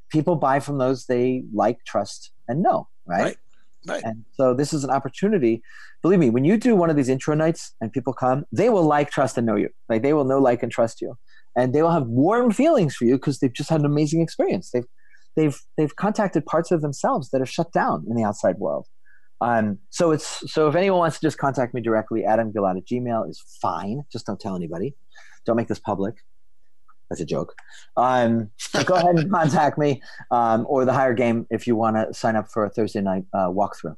people 0.09 0.37
buy 0.37 0.59
from 0.59 0.79
those 0.79 1.05
they 1.05 1.43
like, 1.53 1.77
trust, 1.85 2.31
and 2.47 2.63
know, 2.63 2.87
right? 3.05 3.23
Right. 3.23 3.37
Right. 3.87 4.01
And 4.03 4.25
so 4.33 4.55
this 4.55 4.73
is 4.73 4.83
an 4.83 4.89
opportunity. 4.89 5.61
Believe 6.01 6.17
me, 6.17 6.31
when 6.31 6.45
you 6.45 6.57
do 6.57 6.75
one 6.75 6.89
of 6.89 6.95
these 6.95 7.09
intro 7.09 7.35
nights 7.35 7.75
and 7.79 7.93
people 7.93 8.13
come, 8.13 8.45
they 8.51 8.69
will 8.69 8.83
like, 8.83 9.11
trust, 9.11 9.37
and 9.37 9.45
know 9.45 9.55
you. 9.55 9.69
Like 9.87 10.01
they 10.01 10.13
will 10.13 10.25
know, 10.25 10.39
like, 10.39 10.63
and 10.63 10.71
trust 10.71 10.99
you, 10.99 11.15
and 11.55 11.73
they 11.73 11.81
will 11.81 11.91
have 11.91 12.07
warm 12.07 12.51
feelings 12.51 12.95
for 12.95 13.05
you 13.05 13.15
because 13.15 13.39
they've 13.39 13.53
just 13.53 13.69
had 13.69 13.81
an 13.81 13.85
amazing 13.85 14.21
experience. 14.21 14.71
They've 14.71 14.85
they've 15.35 15.59
they've 15.77 15.95
contacted 15.95 16.45
parts 16.45 16.71
of 16.71 16.81
themselves 16.81 17.29
that 17.31 17.41
are 17.41 17.45
shut 17.45 17.71
down 17.71 18.05
in 18.09 18.15
the 18.15 18.23
outside 18.23 18.57
world. 18.57 18.87
Um, 19.41 19.79
so 19.89 20.11
it's 20.11 20.51
so 20.51 20.67
if 20.67 20.75
anyone 20.75 20.99
wants 20.99 21.19
to 21.19 21.25
just 21.25 21.37
contact 21.37 21.73
me 21.73 21.81
directly, 21.81 22.25
Adam 22.25 22.51
Gilad 22.51 22.77
at 22.77 22.85
Gmail 22.85 23.29
is 23.29 23.43
fine. 23.61 24.03
Just 24.11 24.25
don't 24.25 24.39
tell 24.39 24.55
anybody. 24.55 24.95
Don't 25.45 25.55
make 25.55 25.67
this 25.67 25.79
public. 25.79 26.15
That's 27.09 27.21
a 27.21 27.25
joke. 27.25 27.53
Um, 27.97 28.51
go 28.85 28.93
ahead 28.95 29.15
and 29.15 29.31
contact 29.33 29.77
me 29.77 30.01
um, 30.29 30.65
or 30.69 30.85
the 30.85 30.93
higher 30.93 31.13
game 31.13 31.45
if 31.49 31.67
you 31.67 31.75
want 31.75 31.97
to 31.97 32.13
sign 32.13 32.37
up 32.37 32.49
for 32.49 32.63
a 32.63 32.69
Thursday 32.69 33.01
night 33.01 33.25
uh, 33.33 33.49
walkthrough. 33.49 33.97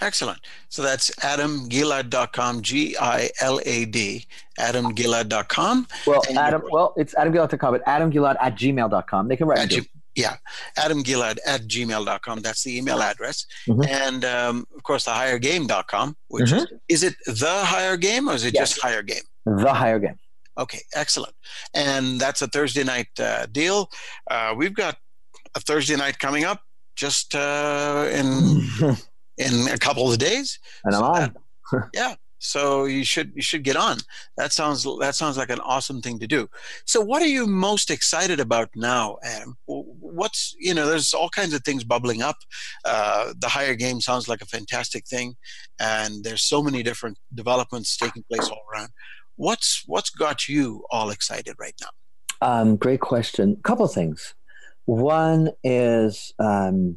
Excellent. 0.00 0.40
So 0.68 0.82
that's 0.82 1.10
adamgilad.com, 1.16 2.62
G 2.62 2.96
I 2.98 3.30
L 3.40 3.60
A 3.64 3.84
D, 3.84 4.26
adamgilad.com. 4.58 5.86
Well, 6.06 6.22
Adam, 6.36 6.62
well, 6.70 6.94
it's 6.96 7.14
adamgilad.com, 7.14 7.72
but 7.72 7.84
adamgilad 7.84 8.36
at 8.40 8.56
gmail.com. 8.56 9.28
They 9.28 9.36
can 9.36 9.46
write 9.46 9.72
at, 9.72 9.86
yeah, 10.14 10.36
adamgilad 10.78 11.38
at 11.46 11.62
gmail.com. 11.62 12.40
That's 12.40 12.64
the 12.64 12.78
email 12.78 13.00
address. 13.02 13.46
Mm-hmm. 13.68 13.84
And 13.88 14.24
um, 14.24 14.66
of 14.74 14.82
course, 14.82 15.04
the 15.04 15.10
highergame.com, 15.10 16.16
which 16.28 16.50
mm-hmm. 16.50 16.76
is, 16.88 17.02
is 17.02 17.02
it 17.02 17.14
the 17.26 17.64
higher 17.64 17.96
game 17.96 18.28
or 18.28 18.34
is 18.34 18.44
it 18.44 18.54
yes. 18.54 18.70
just 18.70 18.82
higher 18.82 19.02
game? 19.02 19.22
The 19.44 19.72
higher 19.72 19.98
game. 19.98 20.18
Okay, 20.58 20.80
excellent. 20.94 21.34
And 21.74 22.20
that's 22.20 22.42
a 22.42 22.46
Thursday 22.46 22.84
night 22.84 23.08
uh, 23.18 23.46
deal. 23.46 23.90
Uh, 24.30 24.54
we've 24.56 24.74
got 24.74 24.96
a 25.54 25.60
Thursday 25.60 25.96
night 25.96 26.18
coming 26.18 26.44
up 26.44 26.60
just 26.96 27.34
uh, 27.34 28.08
in 28.12 28.62
in 29.40 29.68
a 29.68 29.78
couple 29.78 30.10
of 30.10 30.18
days. 30.18 30.58
And 30.84 30.94
I'm 30.94 31.02
on. 31.02 31.36
yeah, 31.94 32.14
so 32.38 32.84
you 32.84 33.04
should 33.04 33.32
you 33.34 33.42
should 33.42 33.62
get 33.62 33.76
on. 33.76 33.98
That 34.36 34.52
sounds 34.52 34.84
that 35.00 35.14
sounds 35.14 35.36
like 35.36 35.50
an 35.50 35.60
awesome 35.60 36.00
thing 36.00 36.18
to 36.20 36.26
do. 36.26 36.48
So 36.86 37.00
what 37.00 37.22
are 37.22 37.28
you 37.28 37.46
most 37.46 37.90
excited 37.90 38.40
about 38.40 38.70
now, 38.74 39.18
Adam? 39.22 39.56
What's 39.66 40.54
you 40.58 40.74
know 40.74 40.86
there's 40.86 41.14
all 41.14 41.28
kinds 41.30 41.54
of 41.54 41.62
things 41.64 41.84
bubbling 41.84 42.22
up. 42.22 42.36
Uh, 42.84 43.32
the 43.38 43.48
higher 43.48 43.74
game 43.74 44.00
sounds 44.00 44.28
like 44.28 44.42
a 44.42 44.46
fantastic 44.46 45.06
thing, 45.06 45.36
and 45.78 46.24
there's 46.24 46.42
so 46.42 46.62
many 46.62 46.82
different 46.82 47.18
developments 47.34 47.96
taking 47.96 48.24
place 48.24 48.48
all 48.48 48.64
around. 48.72 48.90
What's 49.36 49.84
what's 49.86 50.10
got 50.10 50.48
you 50.48 50.84
all 50.90 51.10
excited 51.10 51.56
right 51.58 51.74
now? 51.80 51.88
Um, 52.42 52.76
great 52.76 53.00
question. 53.00 53.56
A 53.58 53.62
couple 53.62 53.86
things. 53.86 54.34
One 54.86 55.50
is 55.62 56.32
um, 56.38 56.96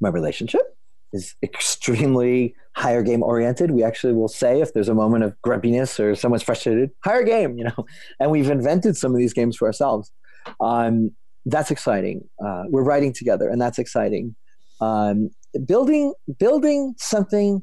my 0.00 0.10
relationship 0.10 0.77
is 1.12 1.34
extremely 1.42 2.54
higher 2.74 3.02
game 3.02 3.22
oriented. 3.22 3.70
We 3.70 3.82
actually 3.82 4.12
will 4.12 4.28
say 4.28 4.60
if 4.60 4.72
there's 4.72 4.88
a 4.88 4.94
moment 4.94 5.24
of 5.24 5.40
grumpiness 5.42 5.98
or 5.98 6.14
someone's 6.14 6.42
frustrated, 6.42 6.90
higher 7.04 7.22
game, 7.22 7.58
you 7.58 7.64
know. 7.64 7.86
And 8.20 8.30
we've 8.30 8.50
invented 8.50 8.96
some 8.96 9.12
of 9.12 9.18
these 9.18 9.32
games 9.32 9.56
for 9.56 9.66
ourselves. 9.66 10.12
Um, 10.60 11.12
that's 11.46 11.70
exciting. 11.70 12.28
Uh, 12.44 12.64
we're 12.68 12.82
writing 12.82 13.12
together, 13.12 13.48
and 13.48 13.60
that's 13.60 13.78
exciting. 13.78 14.36
Um, 14.80 15.30
building 15.64 16.12
building 16.38 16.94
something 16.98 17.62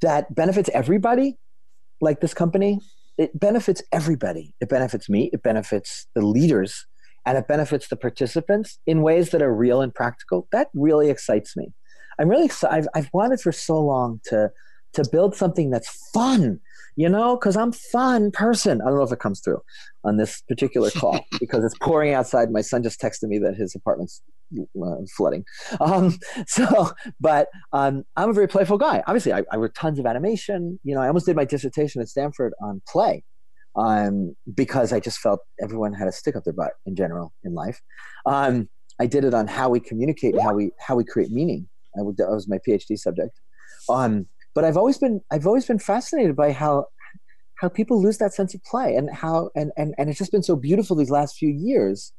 that 0.00 0.34
benefits 0.34 0.70
everybody, 0.72 1.36
like 2.00 2.20
this 2.20 2.34
company, 2.34 2.78
it 3.18 3.38
benefits 3.38 3.82
everybody. 3.92 4.54
It 4.60 4.68
benefits 4.68 5.08
me. 5.08 5.30
It 5.32 5.42
benefits 5.42 6.06
the 6.14 6.22
leaders, 6.22 6.86
and 7.26 7.36
it 7.36 7.48
benefits 7.48 7.88
the 7.88 7.96
participants 7.96 8.78
in 8.86 9.02
ways 9.02 9.30
that 9.30 9.42
are 9.42 9.54
real 9.54 9.80
and 9.80 9.94
practical. 9.94 10.46
That 10.52 10.68
really 10.74 11.10
excites 11.10 11.56
me. 11.56 11.72
I'm 12.18 12.28
really 12.28 12.46
excited. 12.46 12.74
I've, 12.74 12.88
I've 12.94 13.10
wanted 13.12 13.40
for 13.40 13.52
so 13.52 13.78
long 13.80 14.20
to 14.26 14.50
to 14.94 15.04
build 15.10 15.34
something 15.34 15.70
that's 15.70 15.88
fun, 16.12 16.60
you 16.96 17.08
know, 17.08 17.36
because 17.36 17.56
I'm 17.56 17.72
fun 17.72 18.30
person. 18.30 18.80
I 18.80 18.86
don't 18.86 18.96
know 18.96 19.02
if 19.02 19.12
it 19.12 19.18
comes 19.18 19.40
through 19.40 19.60
on 20.04 20.16
this 20.16 20.40
particular 20.48 20.90
call 20.96 21.24
because 21.40 21.64
it's 21.64 21.76
pouring 21.82 22.14
outside. 22.14 22.50
My 22.50 22.60
son 22.60 22.82
just 22.82 23.00
texted 23.00 23.24
me 23.24 23.38
that 23.38 23.56
his 23.56 23.74
apartment's 23.74 24.22
uh, 24.56 24.94
flooding. 25.16 25.44
Um, 25.80 26.16
so, 26.46 26.90
but 27.20 27.48
um, 27.72 28.04
I'm 28.16 28.30
a 28.30 28.32
very 28.32 28.48
playful 28.48 28.78
guy. 28.78 29.02
Obviously, 29.06 29.32
I, 29.32 29.42
I 29.52 29.56
wrote 29.56 29.74
tons 29.74 29.98
of 29.98 30.06
animation. 30.06 30.78
You 30.84 30.94
know, 30.94 31.00
I 31.00 31.08
almost 31.08 31.26
did 31.26 31.36
my 31.36 31.44
dissertation 31.44 32.00
at 32.00 32.08
Stanford 32.08 32.52
on 32.62 32.80
play 32.88 33.24
um, 33.76 34.34
because 34.54 34.92
I 34.92 35.00
just 35.00 35.18
felt 35.18 35.40
everyone 35.60 35.92
had 35.92 36.08
a 36.08 36.12
stick 36.12 36.36
up 36.36 36.44
their 36.44 36.52
butt 36.52 36.72
in 36.86 36.94
general 36.94 37.32
in 37.42 37.54
life. 37.54 37.80
Um, 38.26 38.68
I 39.00 39.06
did 39.06 39.24
it 39.24 39.34
on 39.34 39.48
how 39.48 39.70
we 39.70 39.80
communicate 39.80 40.34
and 40.34 40.42
how 40.42 40.54
we 40.54 40.70
how 40.78 40.94
we 40.94 41.04
create 41.04 41.30
meaning 41.30 41.68
I 41.98 42.02
would, 42.02 42.16
that 42.16 42.28
was 42.28 42.48
my 42.48 42.58
PhD 42.66 42.98
subject. 42.98 43.38
Um, 43.88 44.26
but 44.54 44.64
I've 44.64 44.76
always 44.76 44.98
been 44.98 45.20
I've 45.30 45.46
always 45.46 45.66
been 45.66 45.78
fascinated 45.78 46.36
by 46.36 46.52
how 46.52 46.86
how 47.56 47.68
people 47.68 48.00
lose 48.00 48.18
that 48.18 48.34
sense 48.34 48.54
of 48.54 48.62
play 48.64 48.96
and 48.96 49.10
how 49.12 49.50
and 49.54 49.72
and 49.76 49.94
and 49.98 50.08
it's 50.08 50.18
just 50.18 50.32
been 50.32 50.42
so 50.42 50.56
beautiful 50.56 50.96
these 50.96 51.10
last 51.10 51.36
few 51.36 51.50
years 51.50 52.12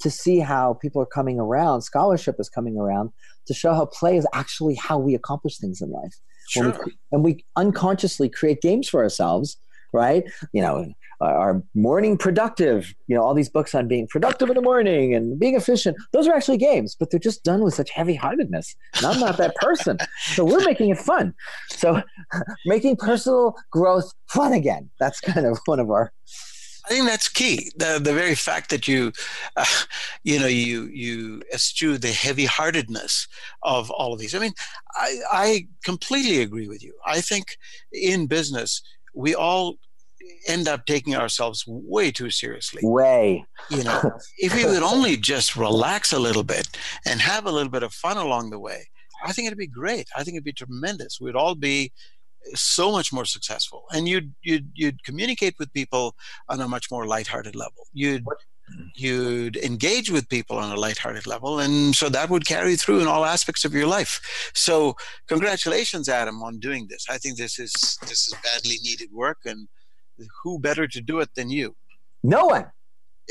to 0.00 0.10
see 0.10 0.38
how 0.38 0.74
people 0.74 1.02
are 1.02 1.06
coming 1.06 1.38
around 1.38 1.82
scholarship 1.82 2.36
is 2.38 2.48
coming 2.48 2.78
around 2.78 3.10
to 3.46 3.52
show 3.52 3.74
how 3.74 3.86
play 3.86 4.16
is 4.16 4.26
actually 4.32 4.74
how 4.74 4.98
we 4.98 5.14
accomplish 5.14 5.58
things 5.58 5.80
in 5.80 5.90
life 5.90 6.14
sure. 6.48 6.70
we, 6.84 6.92
and 7.12 7.24
we 7.24 7.44
unconsciously 7.56 8.28
create 8.28 8.62
games 8.62 8.88
for 8.88 9.02
ourselves 9.02 9.58
right 9.92 10.24
you 10.52 10.62
know 10.62 10.86
our 11.20 11.62
morning 11.74 12.16
productive, 12.16 12.94
you 13.06 13.14
know, 13.14 13.22
all 13.22 13.34
these 13.34 13.48
books 13.48 13.74
on 13.74 13.86
being 13.86 14.06
productive 14.06 14.48
in 14.48 14.54
the 14.54 14.62
morning 14.62 15.14
and 15.14 15.38
being 15.38 15.54
efficient. 15.54 15.96
Those 16.12 16.26
are 16.26 16.34
actually 16.34 16.56
games, 16.56 16.96
but 16.98 17.10
they're 17.10 17.20
just 17.20 17.44
done 17.44 17.62
with 17.62 17.74
such 17.74 17.90
heavy 17.90 18.14
heartedness. 18.14 18.74
And 18.96 19.06
I'm 19.06 19.20
not 19.20 19.36
that 19.36 19.54
person. 19.56 19.98
so 20.32 20.44
we're 20.44 20.64
making 20.64 20.90
it 20.90 20.98
fun. 20.98 21.34
So 21.68 22.02
making 22.66 22.96
personal 22.96 23.54
growth 23.70 24.12
fun 24.28 24.52
again. 24.52 24.90
That's 24.98 25.20
kind 25.20 25.46
of 25.46 25.58
one 25.66 25.80
of 25.80 25.90
our 25.90 26.12
I 26.86 26.94
think 26.94 27.06
that's 27.06 27.28
key. 27.28 27.70
The 27.76 28.00
the 28.02 28.14
very 28.14 28.34
fact 28.34 28.70
that 28.70 28.88
you, 28.88 29.12
uh, 29.56 29.64
you 30.24 30.40
know, 30.40 30.46
you 30.46 30.86
you 30.86 31.42
eschew 31.54 31.98
the 31.98 32.10
heavy 32.10 32.46
heartedness 32.46 33.28
of 33.62 33.90
all 33.90 34.12
of 34.12 34.18
these. 34.18 34.34
I 34.34 34.38
mean, 34.38 34.54
I 34.94 35.18
I 35.30 35.68
completely 35.84 36.40
agree 36.42 36.66
with 36.68 36.82
you. 36.82 36.94
I 37.06 37.20
think 37.20 37.58
in 37.92 38.26
business 38.26 38.82
we 39.14 39.34
all 39.34 39.76
end 40.46 40.68
up 40.68 40.86
taking 40.86 41.16
ourselves 41.16 41.64
way 41.66 42.10
too 42.10 42.30
seriously. 42.30 42.80
Way. 42.82 43.44
You 43.70 43.84
know, 43.84 44.12
if 44.38 44.54
we 44.54 44.64
would 44.64 44.82
only 44.82 45.16
just 45.16 45.56
relax 45.56 46.12
a 46.12 46.18
little 46.18 46.42
bit 46.42 46.68
and 47.06 47.20
have 47.20 47.46
a 47.46 47.52
little 47.52 47.70
bit 47.70 47.82
of 47.82 47.92
fun 47.92 48.16
along 48.16 48.50
the 48.50 48.58
way, 48.58 48.88
I 49.24 49.32
think 49.32 49.46
it'd 49.46 49.58
be 49.58 49.66
great. 49.66 50.08
I 50.16 50.24
think 50.24 50.36
it'd 50.36 50.44
be 50.44 50.52
tremendous. 50.52 51.18
We'd 51.20 51.36
all 51.36 51.54
be 51.54 51.92
so 52.54 52.90
much 52.90 53.12
more 53.12 53.26
successful, 53.26 53.84
and 53.92 54.08
you'd 54.08 54.34
you'd 54.42 54.70
you'd 54.74 55.04
communicate 55.04 55.54
with 55.58 55.72
people 55.72 56.14
on 56.48 56.60
a 56.60 56.68
much 56.68 56.90
more 56.90 57.06
lighthearted 57.06 57.54
level. 57.54 57.86
You'd 57.92 58.24
you'd 58.94 59.56
engage 59.58 60.10
with 60.10 60.28
people 60.28 60.58
on 60.58 60.72
a 60.72 60.76
lighthearted 60.76 61.26
level 61.26 61.58
and 61.58 61.94
so 61.94 62.08
that 62.08 62.28
would 62.28 62.46
carry 62.46 62.76
through 62.76 63.00
in 63.00 63.06
all 63.06 63.24
aspects 63.24 63.64
of 63.64 63.72
your 63.72 63.86
life 63.86 64.50
so 64.54 64.94
congratulations 65.28 66.08
adam 66.08 66.42
on 66.42 66.58
doing 66.58 66.86
this 66.88 67.06
i 67.08 67.16
think 67.16 67.36
this 67.36 67.58
is 67.58 67.98
this 68.02 68.26
is 68.26 68.34
badly 68.42 68.76
needed 68.82 69.10
work 69.12 69.38
and 69.46 69.68
who 70.42 70.58
better 70.58 70.86
to 70.86 71.00
do 71.00 71.20
it 71.20 71.30
than 71.34 71.50
you? 71.50 71.76
No 72.22 72.46
one, 72.46 72.66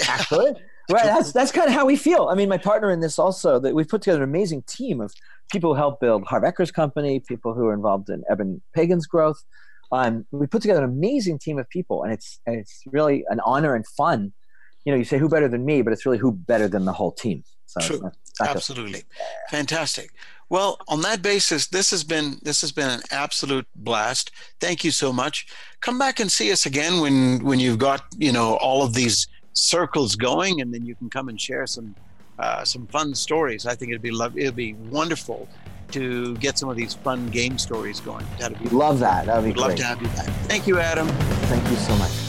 actually. 0.07 0.51
right. 0.91 1.05
That's 1.05 1.31
that's 1.31 1.51
kind 1.51 1.67
of 1.67 1.73
how 1.73 1.85
we 1.85 1.95
feel. 1.95 2.27
I 2.29 2.35
mean, 2.35 2.49
my 2.49 2.57
partner 2.57 2.91
in 2.91 2.99
this 2.99 3.19
also 3.19 3.59
that 3.59 3.75
we've 3.75 3.87
put 3.87 4.01
together 4.01 4.23
an 4.23 4.29
amazing 4.29 4.63
team 4.63 5.01
of 5.01 5.13
people 5.51 5.73
who 5.73 5.77
help 5.77 5.99
build 5.99 6.25
Harv 6.25 6.43
Eker's 6.43 6.71
company, 6.71 7.19
people 7.19 7.53
who 7.53 7.67
are 7.67 7.73
involved 7.73 8.09
in 8.09 8.23
Eben 8.29 8.61
Pagan's 8.75 9.07
growth. 9.07 9.43
Um, 9.91 10.25
we 10.31 10.45
put 10.45 10.61
together 10.61 10.83
an 10.83 10.89
amazing 10.89 11.39
team 11.39 11.57
of 11.57 11.67
people, 11.69 12.03
and 12.03 12.13
it's 12.13 12.39
and 12.45 12.55
it's 12.55 12.83
really 12.87 13.23
an 13.29 13.39
honor 13.45 13.75
and 13.75 13.85
fun. 13.87 14.33
You 14.85 14.93
know, 14.93 14.97
you 14.97 15.03
say 15.03 15.17
who 15.17 15.29
better 15.29 15.47
than 15.47 15.65
me, 15.65 15.81
but 15.81 15.93
it's 15.93 16.05
really 16.05 16.17
who 16.17 16.31
better 16.31 16.67
than 16.67 16.85
the 16.85 16.93
whole 16.93 17.11
team. 17.11 17.43
So 17.65 17.81
True. 17.81 18.11
Absolutely. 18.41 19.01
Just, 19.01 19.05
Fantastic. 19.49 20.11
Well, 20.49 20.79
on 20.87 21.01
that 21.01 21.21
basis, 21.21 21.67
this 21.67 21.91
has 21.91 22.03
been 22.03 22.39
this 22.41 22.61
has 22.61 22.71
been 22.71 22.89
an 22.89 23.01
absolute 23.11 23.67
blast. 23.75 24.31
Thank 24.59 24.83
you 24.83 24.89
so 24.91 25.13
much. 25.13 25.47
Come 25.81 25.99
back 25.99 26.19
and 26.19 26.31
see 26.31 26.51
us 26.51 26.65
again 26.65 27.01
when 27.01 27.43
when 27.43 27.59
you've 27.59 27.77
got 27.77 28.03
you 28.17 28.31
know 28.31 28.55
all 28.55 28.81
of 28.81 28.93
these 28.93 29.27
circles 29.53 30.15
going, 30.15 30.61
and 30.61 30.73
then 30.73 30.85
you 30.85 30.95
can 30.95 31.09
come 31.09 31.29
and 31.29 31.39
share 31.39 31.67
some 31.67 31.95
uh, 32.39 32.63
some 32.63 32.87
fun 32.87 33.13
stories. 33.13 33.67
I 33.67 33.75
think 33.75 33.91
it'd 33.91 34.01
be 34.01 34.11
love. 34.11 34.35
It'd 34.37 34.55
be 34.55 34.73
wonderful 34.73 35.47
to 35.91 36.35
get 36.37 36.57
some 36.57 36.69
of 36.69 36.75
these 36.75 36.95
fun 36.95 37.27
game 37.29 37.59
stories 37.59 37.99
going. 37.99 38.25
That'd 38.39 38.59
be 38.59 38.69
love 38.69 38.99
that. 38.99 39.27
That'd 39.27 39.43
be 39.43 39.53
great. 39.53 39.69
Love 39.69 39.75
to 39.75 39.83
have 39.83 40.01
you 40.01 40.07
back. 40.09 40.25
Thank 40.47 40.65
you, 40.65 40.79
Adam. 40.79 41.07
Thank 41.47 41.67
you 41.69 41.75
so 41.75 41.95
much. 41.97 42.28